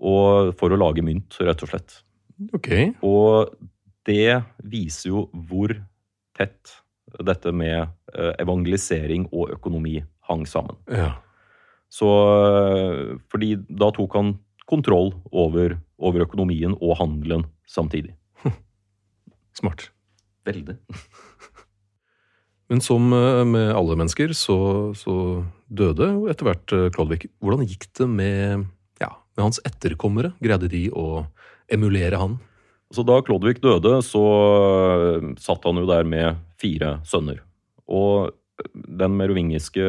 Og 0.00 0.54
for 0.60 0.72
å 0.72 0.78
lage 0.78 1.02
mynt, 1.04 1.34
rett 1.42 1.64
og 1.66 1.72
slett. 1.72 1.96
Okay. 2.56 2.92
Og 3.04 3.50
det 4.08 4.40
viser 4.62 5.10
jo 5.10 5.24
hvor 5.34 5.74
tett 6.38 6.76
dette 7.26 7.52
med 7.52 7.82
eh, 8.14 8.32
evangelisering 8.40 9.26
og 9.34 9.50
økonomi 9.56 9.98
hang 10.30 10.46
sammen. 10.48 10.78
Ja. 10.88 11.16
Så, 11.90 12.06
eh, 12.06 13.18
fordi 13.30 13.56
da 13.66 13.90
tok 13.94 14.14
han 14.14 14.34
kontroll 14.70 15.10
over, 15.34 15.74
over 15.98 16.22
økonomien 16.22 16.76
og 16.78 16.96
handelen 17.00 17.44
samtidig. 17.66 18.14
Smart. 19.58 19.90
Veldig. 20.46 20.78
Men 22.70 22.82
som 22.84 23.10
eh, 23.12 23.42
med 23.44 23.72
alle 23.74 23.98
mennesker, 23.98 24.34
så, 24.38 24.58
så 24.94 25.42
døde 25.66 26.12
etter 26.30 26.46
hvert 26.46 26.76
Klodvik. 26.94 27.26
Hvordan 27.42 27.66
gikk 27.66 27.88
det 27.98 28.06
med, 28.06 28.68
ja, 29.02 29.10
med, 29.34 29.44
hans 29.48 29.62
etterkommere? 29.66 30.36
Greide 30.42 30.70
de 30.70 30.86
å 30.94 31.24
emulere 31.70 32.22
han? 32.22 32.38
Så 32.94 33.02
da 33.06 33.18
Klodvik 33.22 33.58
døde, 33.62 33.98
så 34.02 34.22
satt 35.38 35.66
han 35.66 35.78
jo 35.78 35.86
der 35.90 36.06
med 36.06 36.38
fire 36.58 36.96
sønner. 37.06 37.42
Og 37.90 38.30
den 38.74 39.14
merovingiske 39.18 39.84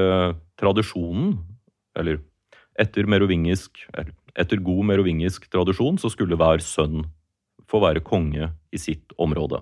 tradisjonen 0.60 1.34
eller 2.00 2.21
etter, 2.79 3.07
merovingisk, 3.10 3.83
etter 4.36 4.62
god 4.63 4.88
merovingisk 4.93 5.50
tradisjon 5.51 6.00
så 6.01 6.12
skulle 6.12 6.39
hver 6.39 6.63
sønn 6.63 7.05
få 7.71 7.81
være 7.83 8.03
konge 8.03 8.51
i 8.71 8.79
sitt 8.79 9.13
område. 9.21 9.62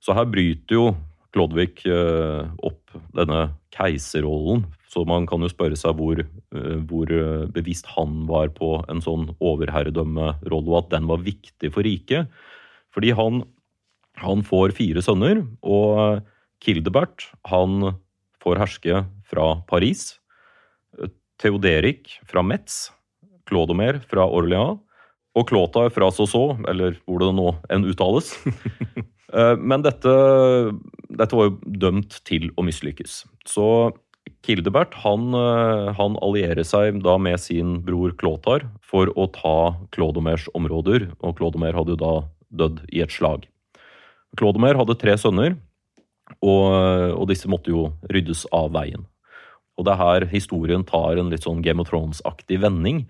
Så 0.00 0.16
her 0.16 0.28
bryter 0.30 0.76
jo 0.78 0.90
Klodvig 1.30 1.84
eh, 1.86 2.46
opp 2.66 2.90
denne 3.14 3.52
keiserrollen. 3.70 4.64
Så 4.90 5.04
man 5.06 5.28
kan 5.30 5.44
jo 5.44 5.50
spørre 5.52 5.76
seg 5.78 5.94
hvor, 5.94 6.18
eh, 6.18 6.78
hvor 6.90 7.12
bevisst 7.54 7.86
han 7.94 8.24
var 8.26 8.50
på 8.56 8.80
en 8.90 9.02
sånn 9.04 9.28
overherredømmerolle, 9.38 10.72
og 10.72 10.78
at 10.80 10.90
den 10.96 11.06
var 11.06 11.22
viktig 11.22 11.70
for 11.70 11.86
riket. 11.86 12.26
Fordi 12.90 13.14
han, 13.14 13.44
han 14.18 14.42
får 14.42 14.74
fire 14.74 15.04
sønner, 15.06 15.44
og 15.62 16.26
Kildebert 16.60 17.30
han 17.48 17.94
får 18.42 18.60
herske 18.60 19.04
fra 19.30 19.46
Paris. 19.70 20.19
Theoderik 21.40 22.18
fra 22.28 22.42
Metz, 22.44 22.90
Clodomer 23.48 24.00
fra 24.10 24.26
Orléans 24.28 24.80
og 25.38 25.46
Clotar 25.48 25.90
fra 25.94 26.10
Sossau, 26.12 26.58
eller 26.68 26.98
hvor 27.06 27.22
det 27.22 27.32
nå 27.38 27.54
enn 27.72 27.88
uttales. 27.90 28.34
Eh, 29.30 29.52
men 29.62 29.78
dette, 29.78 30.10
dette, 31.06 31.36
var 31.38 31.44
jo 31.46 31.74
dømt 31.78 32.16
til 32.26 32.48
å 32.58 32.64
mislykkes. 32.66 33.20
Så 33.46 33.66
Kildebert 34.42 34.96
han, 35.04 35.28
eh, 35.38 35.90
han, 35.94 36.16
allierer 36.18 36.66
seg 36.66 36.98
da 37.04 37.14
med 37.14 37.38
sin 37.38 37.76
bror 37.86 38.10
Clotar 38.18 38.66
for 38.82 39.12
å 39.14 39.28
ta 39.30 39.54
Clodomers 39.94 40.48
områder, 40.58 41.12
og 41.22 41.36
Clodomer 41.38 41.78
hadde 41.78 41.94
jo 41.94 42.00
da 42.02 42.12
dødd 42.64 42.82
i 42.90 43.04
et 43.04 43.14
slag. 43.14 43.46
Clodomer 44.34 44.74
hadde 44.82 44.98
tre 44.98 45.14
sønner, 45.14 45.54
og, 46.42 46.66
og 47.14 47.30
disse 47.30 47.46
måtte 47.46 47.70
jo 47.70 47.86
ryddes 48.10 48.48
av 48.50 48.74
veien. 48.74 49.06
Og 49.80 49.86
det 49.88 49.96
er 49.96 50.02
her 50.04 50.28
historien 50.28 50.84
tar 50.84 51.16
en 51.16 51.32
litt 51.32 51.46
sånn 51.48 51.64
Game 51.64 51.80
of 51.80 51.88
Thrones-aktig 51.88 52.60
vending. 52.60 53.06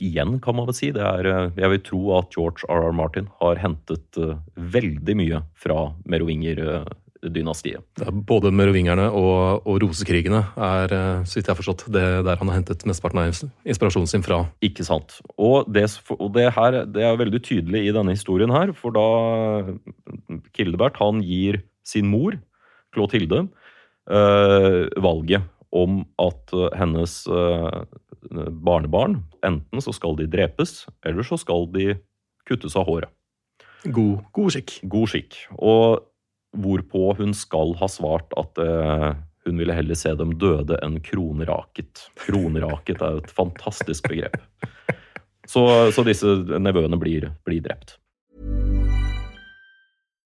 Igjen, 0.00 0.38
kan 0.44 0.56
man 0.56 0.68
vel 0.68 0.76
si. 0.76 0.90
Det 0.92 1.04
er, 1.04 1.28
eh, 1.28 1.52
jeg 1.56 1.72
vil 1.72 1.84
tro 1.84 2.00
at 2.18 2.32
George 2.32 2.68
R.R. 2.68 2.92
Martin 2.96 3.28
har 3.40 3.60
hentet 3.60 4.20
uh, 4.20 4.38
veldig 4.56 5.16
mye 5.20 5.42
fra 5.60 5.92
merovinger-dynastiet. 6.08 8.04
Både 8.28 8.52
merovingerne 8.56 9.10
og, 9.12 9.68
og 9.68 9.82
rosekrigene 9.84 10.40
er, 10.56 10.96
uh, 10.96 11.24
så 11.28 11.36
vidt 11.36 11.48
jeg 11.48 11.52
har 11.52 11.60
forstått, 11.60 11.86
det 11.92 12.04
der 12.28 12.40
han 12.40 12.52
har 12.52 12.60
hentet 12.60 12.86
mesteparten 12.88 13.20
av 13.20 13.42
inspirasjonen 13.68 14.08
sin 14.08 14.24
fra. 14.24 14.42
Ikke 14.64 14.84
sant. 14.88 15.20
Og 15.36 15.68
det, 15.68 15.84
og 16.16 16.32
det, 16.36 16.48
her, 16.56 16.82
det 16.88 17.04
er 17.08 17.20
veldig 17.20 17.44
tydelig 17.44 17.84
i 17.84 17.96
denne 17.96 18.16
historien 18.16 18.52
her, 18.52 18.72
for 18.76 18.96
da 18.96 19.08
Kildebert 20.56 21.00
han 21.00 21.20
gir 21.24 21.60
sin 21.84 22.08
mor, 22.08 22.40
Clotilde, 22.96 23.46
øh, 24.12 24.88
valget 25.00 25.51
om 25.72 26.02
at 26.22 26.52
eh, 26.54 26.68
hennes 26.78 27.16
eh, 27.26 27.82
barnebarn 28.64 29.22
enten 29.46 29.82
så 29.82 29.94
skal 29.96 30.16
de 30.20 30.28
drepes, 30.30 30.86
eller 31.06 31.26
så 31.26 31.38
skal 31.40 31.68
de 31.74 31.96
kuttes 32.48 32.76
av 32.78 32.86
håret. 32.88 33.10
God, 33.82 34.22
god 34.36 34.54
skikk. 34.54 34.76
God 34.86 35.10
skikk. 35.10 35.38
Og 35.58 36.04
hvorpå 36.62 37.14
hun 37.18 37.32
skal 37.34 37.74
ha 37.80 37.88
svart 37.90 38.34
at 38.38 38.60
eh, 38.62 39.08
hun 39.46 39.58
ville 39.58 39.74
heller 39.74 39.98
se 39.98 40.12
dem 40.18 40.36
døde 40.38 40.76
enn 40.84 41.00
kronraket. 41.02 42.06
Kronraket 42.20 43.02
er 43.02 43.18
et 43.18 43.32
fantastisk 43.32 44.06
begrep. 44.12 44.38
Så, 45.50 45.64
så 45.90 46.04
disse 46.06 46.36
nevøene 46.62 46.94
blir, 47.00 47.32
blir 47.42 47.64
drept. 47.64 47.96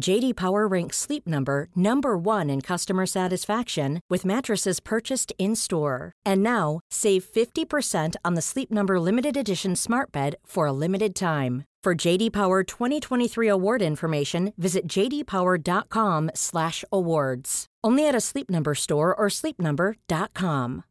JD 0.00 0.36
Power 0.36 0.66
ranks 0.66 0.96
Sleep 0.96 1.26
Number 1.26 1.68
number 1.76 2.16
1 2.16 2.48
in 2.50 2.62
customer 2.62 3.06
satisfaction 3.06 4.00
with 4.08 4.24
mattresses 4.24 4.80
purchased 4.80 5.32
in-store. 5.38 6.12
And 6.24 6.42
now, 6.42 6.80
save 6.90 7.24
50% 7.24 8.16
on 8.24 8.34
the 8.34 8.42
Sleep 8.42 8.70
Number 8.70 8.98
limited 8.98 9.36
edition 9.36 9.76
smart 9.76 10.10
bed 10.10 10.36
for 10.46 10.66
a 10.66 10.72
limited 10.72 11.14
time. 11.14 11.64
For 11.84 11.94
JD 11.94 12.32
Power 12.32 12.62
2023 12.62 13.48
award 13.48 13.82
information, 13.82 14.52
visit 14.56 14.86
jdpower.com/awards. 14.86 17.66
Only 17.84 18.08
at 18.08 18.14
a 18.14 18.20
Sleep 18.20 18.48
Number 18.48 18.76
store 18.76 19.12
or 19.12 19.28
sleepnumber.com. 19.28 20.84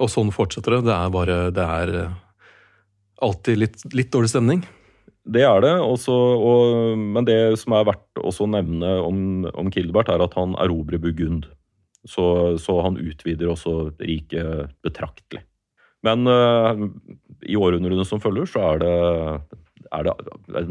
Og 0.00 0.08
sånn 0.08 0.32
fortsetter 0.32 0.72
det. 0.78 0.88
Det 0.88 0.96
er 0.96 1.10
bare 1.12 1.52
Det 1.52 1.60
er 1.60 1.92
eh, 2.00 2.08
alltid 3.20 3.58
litt, 3.58 3.84
litt 3.92 4.10
dårlig 4.10 4.30
stemning. 4.32 4.64
Det 5.28 5.42
er 5.44 5.60
det. 5.64 5.74
Også, 5.84 6.14
og, 6.14 6.98
men 6.98 7.26
det 7.28 7.38
som 7.60 7.76
er 7.76 7.88
verdt 7.90 8.22
også 8.22 8.46
å 8.46 8.52
nevne 8.54 8.96
om, 9.04 9.20
om 9.52 9.70
Kildebert, 9.72 10.12
er 10.12 10.24
at 10.24 10.36
han 10.38 10.56
erobrer 10.62 11.02
Burgund. 11.02 11.48
Så, 12.08 12.24
så 12.62 12.78
han 12.80 12.96
utvider 12.96 13.50
også 13.52 13.92
riket 14.00 14.72
betraktelig. 14.84 15.44
Men 16.06 16.24
uh, 16.24 16.72
i 17.44 17.58
århundrene 17.60 18.06
som 18.08 18.22
følger, 18.22 18.48
så 18.48 18.62
er 18.70 18.80
det, 18.80 18.94
er 19.92 20.08
det 20.08 20.14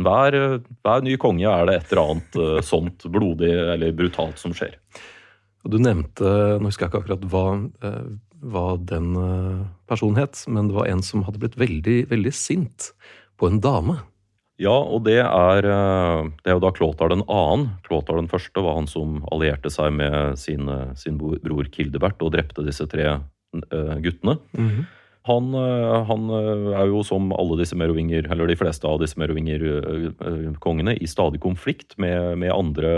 hver, 0.02 0.38
hver, 0.82 1.06
ny 1.06 1.14
konge 1.22 1.46
er 1.46 1.70
det 1.70 1.78
et 1.78 1.94
eller 1.94 2.16
annet 2.16 2.40
uh, 2.42 2.58
sånt 2.66 3.06
blodig 3.14 3.52
eller 3.76 3.94
brutalt 3.94 4.42
som 4.42 4.56
skjer. 4.58 4.74
Du 5.70 5.78
nevnte, 5.78 6.26
nå 6.58 6.66
husker 6.66 6.88
jeg 6.88 6.94
ikke 6.94 7.04
akkurat 7.04 7.30
hva, 7.30 7.46
uh, 7.86 8.10
hva 8.50 8.68
den 8.90 9.12
personen 9.92 10.18
het, 10.18 10.42
men 10.50 10.72
det 10.72 10.78
var 10.80 10.90
en 10.90 11.06
som 11.06 11.26
hadde 11.28 11.42
blitt 11.44 11.60
veldig, 11.60 12.00
veldig 12.10 12.34
sint 12.34 12.94
på 13.38 13.52
en 13.52 13.62
dame. 13.62 14.00
Ja, 14.60 14.76
og 14.76 15.06
det 15.08 15.22
er, 15.24 15.64
det 15.64 16.52
er 16.52 16.58
jo 16.58 16.64
da 16.64 16.74
Klåtar 16.76 17.14
den 17.14 17.24
annen. 17.32 17.70
Klåtar 17.86 18.20
den 18.20 18.28
første 18.28 18.60
var 18.60 18.76
han 18.76 18.90
som 18.92 19.22
allierte 19.32 19.72
seg 19.72 19.94
med 19.96 20.36
sin, 20.42 20.68
sin 21.00 21.16
bror 21.16 21.70
Kildebert 21.72 22.20
og 22.26 22.34
drepte 22.36 22.66
disse 22.68 22.84
tre 22.92 23.22
guttene. 24.04 24.36
Mm 24.52 24.68
-hmm. 24.68 24.84
Han, 25.28 25.54
eh, 25.54 26.04
han, 26.08 26.30
eh, 26.30 26.80
er 26.80 26.88
jo 26.90 27.04
som 27.04 27.34
alle 27.36 27.60
disse 27.60 27.78
merovinger, 27.78 28.30
eller 28.32 28.48
de 28.48 28.58
fleste 28.58 28.88
av 28.88 29.02
disse 29.02 29.20
merovingerkongene, 29.20 30.96
i 30.96 31.10
stadig 31.10 31.42
konflikt 31.44 31.98
med, 31.98 32.38
med 32.40 32.54
andre 32.56 32.94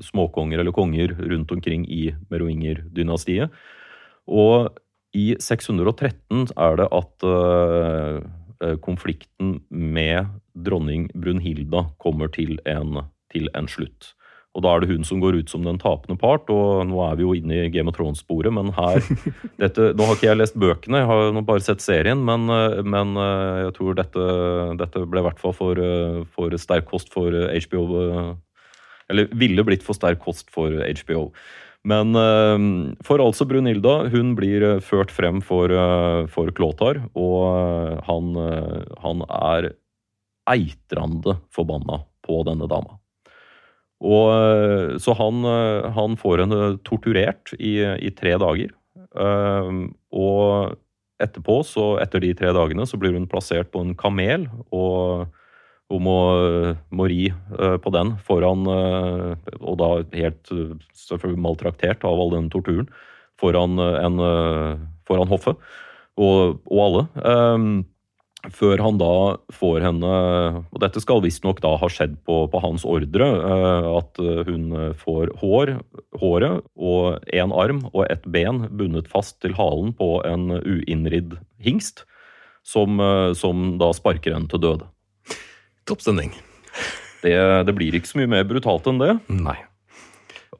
småkonger 0.00 0.60
eller 0.60 0.72
konger 0.72 1.16
rundt 1.18 1.50
omkring 1.50 1.84
i 1.90 2.12
merovingerdynastiet. 2.30 3.50
Og 4.30 4.70
i 5.12 5.34
613 5.42 6.52
er 6.54 6.76
det 6.78 6.86
at 6.94 7.24
konflikten 8.84 9.54
med 9.68 10.28
dronning 10.52 11.06
Brunhilda 11.16 11.86
kommer 12.02 12.28
til 12.34 12.58
en, 12.68 12.98
til 13.32 13.48
en 13.56 13.68
slutt. 13.70 14.10
Og 14.58 14.64
da 14.64 14.72
er 14.72 14.82
det 14.82 14.90
hun 14.90 15.06
som 15.06 15.20
går 15.22 15.36
ut 15.38 15.50
som 15.52 15.62
den 15.62 15.78
tapende 15.78 16.18
part. 16.18 16.48
Og 16.50 16.82
nå 16.90 16.98
er 17.04 17.18
vi 17.18 17.26
jo 17.26 17.34
inne 17.38 17.60
i 17.60 17.70
Game 17.70 17.90
of 17.90 17.96
Thrones-sporet, 17.96 18.50
men 18.54 18.72
her 18.74 18.98
dette, 19.62 19.92
Nå 19.94 20.08
har 20.08 20.18
ikke 20.18 20.26
jeg 20.26 20.40
lest 20.40 20.58
bøkene, 20.58 21.02
jeg 21.04 21.10
har 21.10 21.40
bare 21.46 21.64
sett 21.64 21.84
serien, 21.84 22.22
men, 22.26 22.50
men 22.82 23.14
eh, 23.14 23.60
jeg 23.66 23.74
tror 23.78 23.98
dette, 23.98 24.28
dette 24.80 25.06
ble 25.06 25.22
i 25.22 25.26
hvert 25.28 25.42
fall 25.42 25.54
for, 25.54 25.78
eh, 25.78 26.22
for 26.34 26.56
sterk 26.58 26.88
kost 26.90 27.12
for 27.14 27.30
HBO. 27.34 27.84
Eh, 28.02 28.30
eller 29.10 29.30
ville 29.38 29.66
blitt 29.66 29.86
for 29.86 29.98
sterk 29.98 30.22
kost 30.22 30.50
for 30.54 30.74
HBO. 30.74 31.28
Men 31.88 32.12
for 33.06 33.22
altså 33.24 33.46
Brunilda, 33.48 34.10
hun 34.12 34.34
blir 34.36 34.82
ført 34.84 35.08
frem 35.14 35.38
for, 35.40 35.72
for 36.28 36.50
Klåtar, 36.52 37.00
og 37.16 38.02
han, 38.04 38.34
han 39.00 39.22
er 39.24 39.70
eitrande 40.50 41.38
forbanna 41.54 42.02
på 42.26 42.42
denne 42.48 42.68
dama. 42.68 43.00
Og, 44.00 44.28
eh, 44.32 44.98
så 45.00 45.14
han, 45.16 45.44
eh, 45.44 45.90
han, 45.96 46.16
får 46.16 46.44
henne 46.44 46.60
torturert 46.86 47.52
i, 47.58 47.76
i 48.00 48.12
tre 48.16 48.36
dager. 48.40 48.76
Uh, 49.10 49.90
og 50.14 50.76
etterpå, 51.20 51.56
så 51.66 51.96
etter 51.98 52.22
de 52.22 52.30
tre 52.38 52.52
dagene, 52.54 52.84
så 52.86 52.98
blir 53.00 53.16
hun 53.16 53.26
plassert 53.28 53.72
på 53.74 53.82
en 53.82 53.96
kamel. 53.98 54.46
Og 54.70 55.26
hun 55.90 56.04
må, 56.06 56.18
må 56.94 57.06
ri 57.10 57.30
uh, 57.30 57.76
på 57.82 57.92
den 57.94 58.14
foran 58.26 58.66
uh, 58.68 59.34
Og 59.58 59.78
da 59.80 59.88
helt 60.14 60.52
selvfølgelig 60.96 61.42
maltraktert 61.42 62.06
av 62.06 62.20
all 62.22 62.34
den 62.36 62.50
torturen 62.52 62.90
foran, 63.40 63.78
en, 63.80 64.20
foran 65.08 65.30
hoffet 65.30 65.56
og, 66.20 66.58
og 66.68 66.80
alle. 66.84 67.06
Um, 67.24 67.70
før 68.56 68.80
han 68.80 68.96
da 69.00 69.14
får 69.52 69.82
henne 69.84 70.10
Og 70.62 70.78
dette 70.80 71.00
skal 71.04 71.20
visstnok 71.24 71.60
da 71.60 71.74
ha 71.80 71.88
skjedd 71.92 72.18
på, 72.24 72.42
på 72.52 72.62
hans 72.64 72.86
ordre. 72.88 73.26
Uh, 73.40 73.88
at 73.98 74.20
hun 74.48 74.94
får 75.00 75.34
hår, 75.40 75.74
håret 76.20 76.64
og 76.76 77.32
én 77.32 77.52
arm 77.52 77.82
og 77.92 78.06
ett 78.08 78.24
ben 78.24 78.64
bundet 78.70 79.10
fast 79.12 79.40
til 79.44 79.56
halen 79.58 79.92
på 79.96 80.18
en 80.28 80.50
uinnridd 80.60 81.36
hingst. 81.60 82.06
Som, 82.60 83.00
eh, 83.00 83.32
som 83.32 83.78
da 83.80 83.88
sparker 83.96 84.34
henne 84.36 84.50
til 84.52 84.60
døde. 84.60 84.84
Toppstemning. 85.90 86.32
Det, 87.20 87.34
det 87.66 87.74
blir 87.76 87.96
ikke 87.96 88.08
så 88.08 88.20
mye 88.20 88.30
mer 88.30 88.46
brutalt 88.48 88.86
enn 88.88 89.02
det. 89.02 89.16
Nei. 89.28 89.58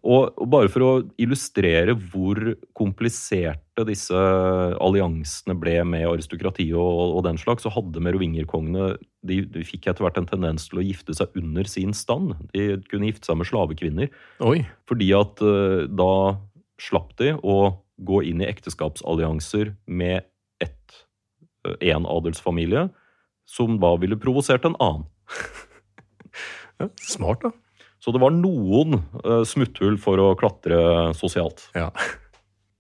Og, 0.01 0.31
og, 0.33 0.47
bare 0.49 0.71
for 0.73 0.85
å 0.85 0.91
illustrere 1.21 1.93
hvor 2.13 2.39
kompliserte 2.77 3.85
disse 3.89 4.21
alliansene 4.81 5.57
ble 5.61 5.75
med 5.89 6.07
aristokratiet 6.09 6.77
og, 6.79 7.19
og, 7.19 7.21
den 7.27 7.41
slags, 7.41 7.67
så 7.67 7.73
hadde 7.75 8.03
merovingerkongene 8.05 8.95
de, 9.27 9.43
de, 9.45 9.65
fikk 9.67 9.91
etter 9.91 10.07
hvert 10.07 10.21
en 10.21 10.29
tendens 10.31 10.71
til 10.71 10.81
å 10.81 10.87
gifte 10.87 11.17
seg 11.17 11.37
under 11.37 11.69
sin 11.69 11.93
stand. 11.97 12.33
De 12.55 12.79
kunne 12.89 13.11
gifte 13.11 13.29
seg 13.29 13.41
med 13.41 13.51
slavekvinner. 13.51 14.15
Oi. 14.47 14.63
Fordi 14.89 15.11
at 15.19 15.45
uh, 15.45 15.85
da 15.85 16.13
slapp 16.81 17.13
de 17.21 17.35
å 17.45 17.61
gå 18.01 18.23
inn 18.31 18.41
i 18.41 18.49
ekteskapsallianser 18.49 19.75
med 19.85 20.25
ett, 20.65 21.01
én 21.85 22.09
uh, 22.09 22.13
adelsfamilie, 22.17 22.89
som 23.51 23.77
da 23.83 23.93
ville 24.01 24.17
provosert 24.21 24.65
en 24.65 24.79
annen. 24.81 25.05
Ja, 26.81 26.89
smart, 27.05 27.45
da. 27.45 27.53
Så 28.01 28.15
det 28.15 28.23
var 28.23 28.33
noen 28.33 29.03
uh, 29.21 29.43
smutthull 29.45 29.99
for 30.01 30.21
å 30.23 30.33
klatre 30.41 30.81
sosialt. 31.19 31.67
Ja. 31.77 31.91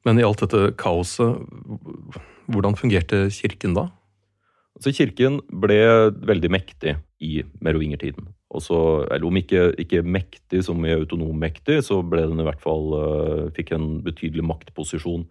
Men 0.08 0.20
i 0.20 0.24
alt 0.24 0.40
dette 0.40 0.70
kaoset, 0.80 1.42
hvordan 2.50 2.78
fungerte 2.78 3.26
kirken 3.34 3.76
da? 3.76 3.90
Altså, 4.78 4.94
kirken 4.96 5.42
ble 5.60 5.76
veldig 6.24 6.50
mektig 6.54 6.94
i 7.20 7.42
merovingertiden. 7.60 8.30
Også, 8.56 8.78
eller 9.12 9.28
om 9.28 9.36
ikke, 9.36 9.74
ikke, 9.82 10.00
mektig 10.02 10.64
som 10.66 10.80
i 10.88 10.94
autonommektig, 10.96 11.82
så 11.84 12.00
ble 12.00 12.24
den 12.30 12.40
i 12.40 12.46
hvert 12.48 12.62
fall 12.64 12.94
uh, 12.96 13.42
fikk 13.54 13.74
en 13.76 13.90
betydelig 14.06 14.46
maktposisjon. 14.48 15.26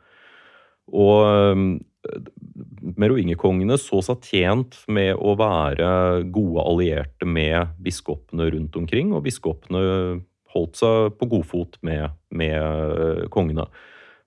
Og 0.93 1.15
um, 1.25 1.65
merovingerkongene 2.99 3.77
så 3.79 3.99
seg 4.05 4.25
tjent 4.31 4.77
med 4.91 5.15
å 5.19 5.35
være 5.39 6.23
gode 6.31 6.63
allierte 6.63 7.27
med 7.27 7.75
biskopene 7.83 8.49
rundt 8.53 8.77
omkring, 8.79 9.13
og 9.13 9.25
biskopene 9.27 9.83
holdt 10.53 10.79
seg 10.79 11.13
på 11.19 11.29
godfot 11.29 11.77
med, 11.85 12.15
med 12.33 12.57
eh, 12.57 13.23
kongene. 13.33 13.67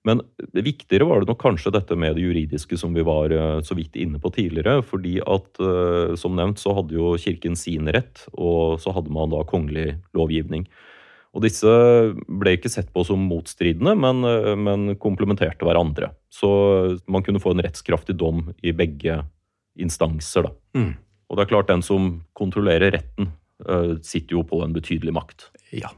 Men 0.03 0.19
viktigere 0.51 1.07
var 1.07 1.21
det 1.21 1.29
nok 1.29 1.39
kanskje 1.39 1.71
dette 1.71 1.95
med 1.99 2.17
det 2.17 2.25
juridiske 2.25 2.75
som 2.79 2.95
vi 2.95 3.05
var 3.07 3.31
eh, 3.33 3.59
så 3.63 3.75
vidt 3.79 3.97
inne 3.99 4.19
på 4.23 4.31
tidligere. 4.35 4.81
fordi 4.83 5.19
at 5.19 5.59
eh, 5.63 6.15
som 6.19 6.35
nevnt 6.39 6.61
så 6.61 6.75
hadde 6.77 6.95
jo 6.95 7.15
kirken 7.19 7.57
sin 7.59 7.91
rett, 7.91 8.25
og 8.33 8.79
så 8.83 8.95
hadde 8.95 9.13
man 9.13 9.31
da 9.33 9.43
kongelig 9.47 9.97
lovgivning. 10.15 10.67
Og 11.33 11.41
disse 11.47 11.69
ble 12.29 12.57
ikke 12.57 12.69
sett 12.69 12.91
på 12.93 13.01
som 13.07 13.23
motstridende, 13.25 13.95
men, 13.97 14.21
men 14.61 14.91
komplementerte 15.01 15.65
hverandre. 15.65 16.11
Så 16.33 16.49
man 17.05 17.23
kunne 17.23 17.41
få 17.41 17.53
en 17.53 17.61
rettskraftig 17.61 18.15
dom 18.17 18.47
i 18.65 18.73
begge 18.73 19.21
instanser. 19.79 20.47
Da. 20.47 20.79
Mm. 20.79 20.93
Og 21.29 21.37
det 21.37 21.43
er 21.45 21.51
klart, 21.51 21.69
den 21.69 21.83
som 21.85 22.13
kontrollerer 22.37 22.95
retten, 22.95 23.29
uh, 23.67 23.99
sitter 24.05 24.39
jo 24.39 24.47
på 24.47 24.63
en 24.65 24.73
betydelig 24.73 25.13
makt. 25.13 25.51
Ja. 25.73 25.93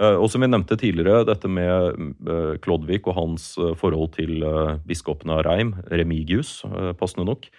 Uh, 0.00 0.16
og 0.18 0.26
som 0.32 0.42
vi 0.42 0.48
nevnte 0.48 0.78
tidligere, 0.80 1.26
dette 1.28 1.50
med 1.52 2.00
uh, 2.26 2.56
Klodvik 2.64 3.06
og 3.12 3.18
hans 3.18 3.46
forhold 3.78 4.14
til 4.16 4.42
biskopen 4.88 5.30
av 5.36 5.44
Reim, 5.46 5.74
Remigius, 5.92 6.56
passende 6.98 7.28
nok, 7.28 7.50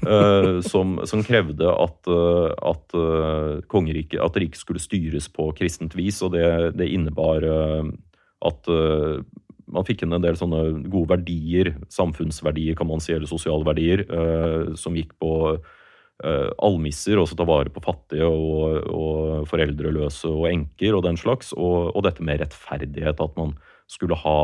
som, 0.70 0.98
som, 1.06 1.22
krevde 1.26 1.70
at, 1.70 2.10
at, 2.10 2.96
kongeriket, 3.70 4.18
at 4.26 4.42
riket 4.42 4.60
skulle 4.60 4.82
styres 4.82 5.30
på 5.32 5.52
kristent 5.58 5.94
vis. 5.98 6.18
Og 6.26 6.34
det, 6.34 6.46
det 6.82 6.90
innebar 6.90 7.46
at 8.40 8.70
man 9.70 9.86
fikk 9.86 10.04
inn 10.04 10.16
en 10.16 10.24
del 10.24 10.38
sånne 10.38 10.62
gode 10.90 11.10
verdier, 11.14 11.74
samfunnsverdier 11.92 12.78
kan 12.78 12.88
man 12.90 13.02
si, 13.02 13.12
eller 13.14 13.30
sosiale 13.30 13.66
verdier, 13.66 14.04
som 14.78 14.96
gikk 14.98 15.12
på 15.22 15.32
uh, 15.56 16.48
almisser, 16.66 17.20
også 17.20 17.38
ta 17.38 17.46
vare 17.48 17.72
på 17.72 17.82
fattige 17.84 18.26
og, 18.26 18.88
og 18.90 19.46
foreldreløse 19.50 20.30
og 20.30 20.48
enker 20.50 20.98
og 20.98 21.04
den 21.06 21.20
slags. 21.20 21.54
Og, 21.56 21.92
og, 21.94 22.02
dette 22.06 22.24
med 22.26 22.42
rettferdighet, 22.42 23.22
at 23.22 23.38
man 23.38 23.54
skulle 23.90 24.18
ha 24.18 24.40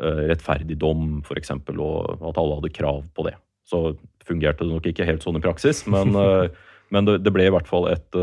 rettferdig 0.00 0.76
dom, 0.80 1.18
f.eks., 1.26 1.50
og 1.52 2.28
at 2.30 2.38
alle 2.38 2.58
hadde 2.60 2.72
krav 2.72 3.02
på 3.12 3.24
det. 3.26 3.34
Så 3.66 3.80
fungerte 4.24 4.64
det 4.64 4.72
nok 4.72 4.86
ikke 4.86 5.04
helt 5.04 5.24
sånn 5.24 5.36
i 5.36 5.42
praksis, 5.44 5.82
men, 5.90 6.14
men 6.94 7.08
det, 7.08 7.18
det, 7.26 7.32
ble 7.34 7.48
i 7.48 7.52
hvert 7.52 7.68
fall 7.68 7.88
et, 7.90 8.16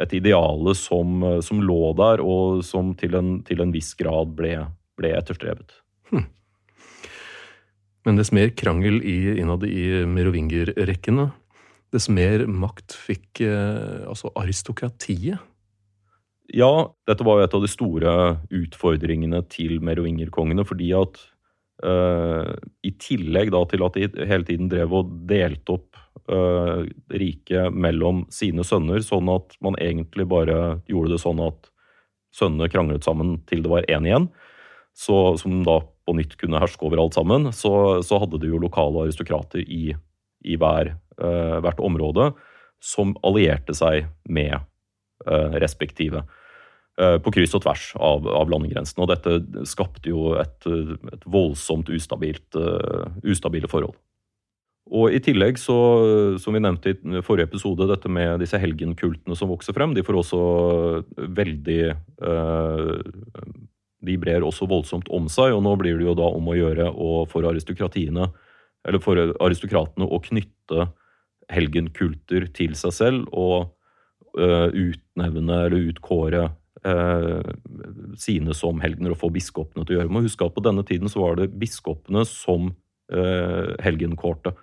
et 0.00 0.14
ideale 0.16 0.74
som, 0.78 1.26
som, 1.44 1.60
lå 1.66 1.90
der, 1.98 2.22
og 2.22 2.62
som 2.64 2.94
til 2.98 3.18
en, 3.18 3.32
til 3.44 3.60
en 3.64 3.74
viss 3.74 3.92
grad 3.98 4.32
ble, 4.38 4.54
ble 5.00 5.14
etterstrevet. 5.16 5.74
Hm. 6.12 6.26
Men 8.06 8.20
dess 8.20 8.32
mer 8.36 8.52
krangel 8.56 9.00
i, 9.04 9.18
innad 9.40 9.64
i 9.68 10.04
merovingerrekkene, 10.08 11.30
dess 11.90 12.06
mer 12.12 12.46
makt 12.46 12.94
fikk 12.94 13.42
eh, 13.44 14.06
altså 14.08 14.30
aristokratiet. 14.38 15.40
Ja, 16.50 16.70
dette 17.06 17.26
var 17.26 17.38
jo 17.38 17.46
et 17.46 17.54
av 17.54 17.62
de 17.62 17.70
store 17.70 18.12
utfordringene 18.54 19.42
til 19.50 19.78
merovingerkongene, 19.86 20.64
fordi 20.66 20.90
at 20.98 21.18
eh, 21.86 22.52
i 22.86 22.94
tillegg 22.98 23.52
da 23.54 23.62
til 23.70 23.84
at 23.86 23.98
de 23.98 24.26
hele 24.30 24.46
tiden 24.48 24.70
drev 24.70 24.94
og 25.02 25.12
delte 25.30 25.76
opp 25.76 26.00
eh, 26.30 26.86
riket 27.22 27.74
mellom 27.74 28.24
sine 28.34 28.66
sønner, 28.66 29.02
sånn 29.06 29.30
at 29.34 29.54
man 29.62 29.78
egentlig 29.82 30.26
bare 30.30 30.80
gjorde 30.90 31.14
det 31.14 31.22
sånn 31.22 31.42
at 31.46 31.70
sønnene 32.34 32.70
kranglet 32.70 33.06
sammen 33.06 33.38
til 33.50 33.64
det 33.64 33.70
var 33.70 33.86
én 33.90 34.06
igjen, 34.06 34.30
så, 34.96 35.36
som 35.38 35.62
da 35.64 35.80
på 36.06 36.16
nytt 36.16 36.36
kunne 36.40 36.60
herske 36.60 36.84
over 36.86 37.00
alt 37.02 37.16
sammen, 37.16 37.50
så, 37.54 38.02
så 38.06 38.18
hadde 38.22 38.40
de 38.42 38.50
jo 38.50 38.60
lokale 38.62 39.06
aristokrater 39.06 39.62
i, 39.62 39.94
i 40.44 40.58
hver, 40.60 40.94
uh, 41.20 41.56
hvert 41.62 41.80
område 41.84 42.32
som 42.82 43.14
allierte 43.26 43.76
seg 43.76 44.08
med 44.28 44.56
uh, 44.58 45.56
respektive. 45.62 46.24
Uh, 47.00 47.16
på 47.22 47.32
kryss 47.32 47.54
og 47.56 47.62
tvers 47.64 47.92
av, 47.96 48.26
av 48.28 48.50
landegrensene. 48.52 49.06
Og 49.06 49.12
dette 49.12 49.64
skapte 49.68 50.10
jo 50.10 50.34
et, 50.40 50.68
et 51.14 51.26
voldsomt 51.30 51.88
ustabilt, 51.94 52.58
ustabile 53.22 53.70
forhold. 53.70 53.96
Og 54.90 55.14
i 55.14 55.20
tillegg, 55.22 55.60
så, 55.60 55.76
som 56.42 56.56
vi 56.56 56.60
nevnte 56.64 56.96
i 56.96 57.22
forrige 57.22 57.46
episode, 57.52 57.86
dette 57.86 58.10
med 58.10 58.40
disse 58.42 58.58
helgenkultene 58.58 59.36
som 59.38 59.52
vokser 59.52 59.76
frem, 59.76 59.92
de 59.94 60.02
får 60.02 60.18
også 60.18 60.40
veldig 61.38 61.82
de 64.06 64.16
brer 64.20 64.44
også 64.46 64.68
voldsomt 64.70 65.10
om 65.12 65.28
seg, 65.32 65.54
og 65.54 65.64
nå 65.66 65.74
blir 65.80 65.98
det 66.00 66.06
jo 66.08 66.16
da 66.18 66.28
om 66.32 66.48
å 66.48 66.56
gjøre 66.56 66.88
for 67.30 67.48
aristokratiene, 67.50 68.30
eller 68.88 69.04
for 69.04 69.20
aristokratene 69.44 70.08
å 70.08 70.22
knytte 70.24 70.88
helgenkulter 71.50 72.46
til 72.56 72.76
seg 72.78 72.94
selv 72.94 73.28
og 73.36 73.72
uh, 74.38 74.68
utnevne 74.70 75.58
eller 75.66 75.90
utkåre 75.90 76.46
uh, 76.86 77.50
sine 78.18 78.56
som 78.56 78.80
helgener 78.82 79.14
og 79.14 79.20
få 79.20 79.32
biskopene 79.34 79.84
til 79.84 79.96
å 79.96 80.00
gjøre. 80.00 80.14
Man 80.14 80.26
huske 80.26 80.46
at 80.46 80.56
på 80.56 80.64
denne 80.64 80.86
tiden 80.86 81.12
så 81.12 81.24
var 81.24 81.40
det 81.40 81.50
biskopene 81.60 82.24
som 82.28 82.70
uh, 82.70 83.72
helgenkårte. 83.84 84.54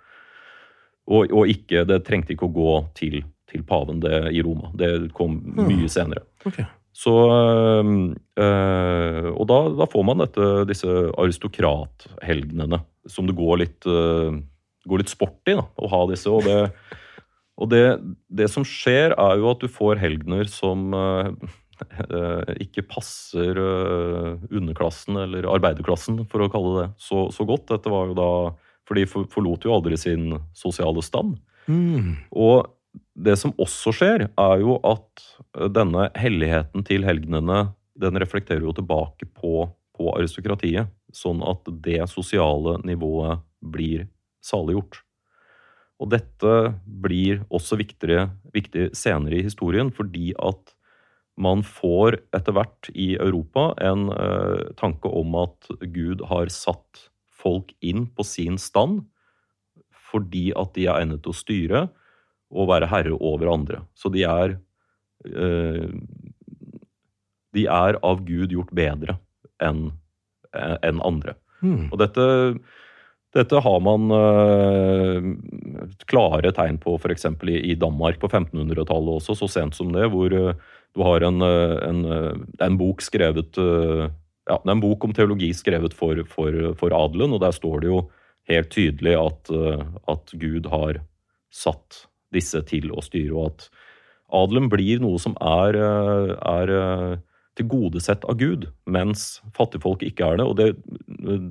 Og, 1.08 1.30
og, 1.32 1.44
ikke, 1.48 1.86
det 1.88 2.02
trengte 2.04 2.34
ikke 2.34 2.48
å 2.50 2.56
gå 2.56 2.72
til, 2.98 3.22
til 3.48 3.62
paven 3.68 4.02
det, 4.04 4.26
i 4.36 4.42
Roma. 4.44 4.72
Det 4.76 5.12
kom 5.16 5.38
hmm. 5.40 5.68
mye 5.70 5.88
senere. 5.92 6.26
Okay. 6.44 6.66
Så, 6.96 7.14
øh, 8.40 9.28
og 9.30 9.44
da, 9.50 9.58
da, 9.78 9.86
får 9.90 10.06
man 10.06 10.22
dette, 10.24 10.46
disse 10.70 10.88
aristokrathelgenene, 11.14 12.80
som 13.08 13.28
det 13.28 13.36
går 13.38 13.60
litt, 13.62 13.86
øh, 13.86 14.40
går 14.88 15.02
litt 15.02 15.12
sport 15.12 15.52
i 15.52 15.56
da, 15.58 15.66
å 15.78 15.90
ha 15.92 16.00
disse. 16.10 16.32
Og, 16.32 16.48
det, 16.48 16.96
og 17.60 17.70
det, 17.70 17.84
det, 18.40 18.48
som 18.50 18.66
skjer, 18.66 19.14
er 19.14 19.38
jo 19.38 19.52
at 19.52 19.62
du 19.62 19.70
får 19.70 20.02
helgener 20.02 20.50
som 20.50 20.90
øh, 20.96 21.30
ikke 22.58 22.88
passer 22.90 23.60
underklassen, 24.50 25.20
eller 25.22 25.46
arbeiderklassen, 25.52 26.24
for 26.30 26.42
å 26.42 26.50
kalle 26.50 26.72
det 26.80 26.88
så, 27.04 27.28
så 27.34 27.46
godt. 27.46 27.68
Dette 27.70 27.92
var 27.92 28.10
jo 28.10 28.18
da 28.18 28.32
For 28.88 28.96
de 28.96 29.04
forlot 29.06 29.66
jo 29.68 29.76
aldri 29.76 29.98
sin 30.00 30.32
sosiale 30.56 31.02
stand. 31.04 31.36
Mm. 31.68 32.16
Og 32.32 32.66
det 33.18 33.34
som 33.40 33.54
også 33.58 33.92
skjer, 33.94 34.28
er 34.28 34.62
jo 34.62 34.78
at 34.86 35.24
eh, 35.58 35.66
denne 35.74 36.08
helligheten 36.18 36.86
til 36.86 37.06
helgenene 37.06 37.68
den 37.98 38.20
reflekterer 38.22 38.62
jo 38.62 38.74
tilbake 38.76 39.26
på, 39.34 39.66
på 39.98 40.14
aristokratiet. 40.14 40.92
Sånn 41.14 41.42
at 41.42 41.66
det 41.82 42.04
sosiale 42.12 42.76
nivået 42.86 43.42
blir 43.58 44.06
saliggjort. 44.44 45.00
Og 45.98 46.12
dette 46.12 46.54
blir 46.86 47.42
også 47.50 47.78
viktigere, 47.80 48.28
viktig 48.54 48.92
senere 48.94 49.40
i 49.40 49.46
historien, 49.48 49.90
fordi 49.90 50.30
at 50.38 50.76
man 51.38 51.64
får 51.66 52.20
etter 52.34 52.54
hvert 52.54 52.90
i 52.94 53.12
Europa 53.18 53.72
en 53.82 54.08
eh, 54.14 54.70
tanke 54.78 55.10
om 55.10 55.34
at 55.38 55.70
Gud 55.94 56.22
har 56.30 56.50
satt 56.54 57.08
folk 57.38 57.70
inn 57.82 58.06
på 58.14 58.26
sin 58.26 58.58
stand 58.58 59.04
fordi 60.08 60.48
at 60.56 60.72
de 60.72 60.86
er 60.88 61.02
egnet 61.02 61.20
til 61.20 61.34
å 61.34 61.36
styre, 61.36 61.80
og 62.54 62.70
være 62.70 62.88
herre 62.90 63.14
over 63.14 63.52
andre. 63.52 63.82
Så 63.94 64.10
de 64.12 64.24
er 64.24 64.56
eh, 65.26 65.88
De 67.56 67.64
er 67.64 67.98
av 68.04 68.24
Gud 68.26 68.52
gjort 68.52 68.74
bedre 68.76 69.18
enn 69.64 69.90
en 70.56 71.00
andre. 71.04 71.34
Hmm. 71.60 71.88
Og 71.92 71.98
dette, 72.00 72.24
dette 73.36 73.60
har 73.60 73.80
man 73.84 74.08
uh, 74.08 75.26
klare 76.08 76.52
tegn 76.56 76.78
på 76.80 76.94
f.eks. 76.96 77.26
I, 77.44 77.58
i 77.72 77.74
Danmark 77.76 78.20
på 78.22 78.30
1500-tallet 78.30 79.18
også, 79.18 79.36
så 79.36 79.48
sent 79.50 79.76
som 79.76 79.92
det, 79.92 80.06
hvor 80.12 80.32
uh, 80.32 80.54
du 80.96 81.04
har 81.04 81.26
en, 81.26 81.44
en, 81.44 82.00
en 82.64 82.78
bok 82.80 83.04
skrevet 83.04 83.58
ja, 83.60 84.56
det 84.56 84.70
er 84.70 84.72
en 84.72 84.80
bok 84.80 85.04
om 85.04 85.12
teologi 85.12 85.50
skrevet 85.52 85.92
for, 85.94 86.22
for, 86.32 86.54
for, 86.80 86.94
adelen, 86.96 87.34
og 87.36 87.42
der 87.44 87.52
står 87.52 87.82
det 87.84 87.90
jo 87.90 87.98
helt 88.48 88.70
tydelig 88.72 89.12
at, 89.20 89.50
at 90.08 90.32
Gud 90.40 90.70
har 90.72 91.02
satt 91.52 92.06
disse 92.34 92.60
til 92.68 92.92
å 92.92 93.04
styre, 93.04 93.34
og 93.34 93.52
at 93.52 93.68
adelen 94.34 94.68
blir 94.72 95.00
noe 95.02 95.18
som 95.22 95.36
er, 95.40 95.78
eh, 95.78 96.32
er 96.36 96.72
eh, 96.76 97.18
tilgodesett 97.58 98.24
av 98.28 98.38
Gud, 98.38 98.68
mens 98.86 99.40
fattigfolk 99.56 100.04
ikke 100.06 100.26
er 100.26 100.40
det. 100.40 100.46
Og 100.46 100.56
det, 100.60 100.68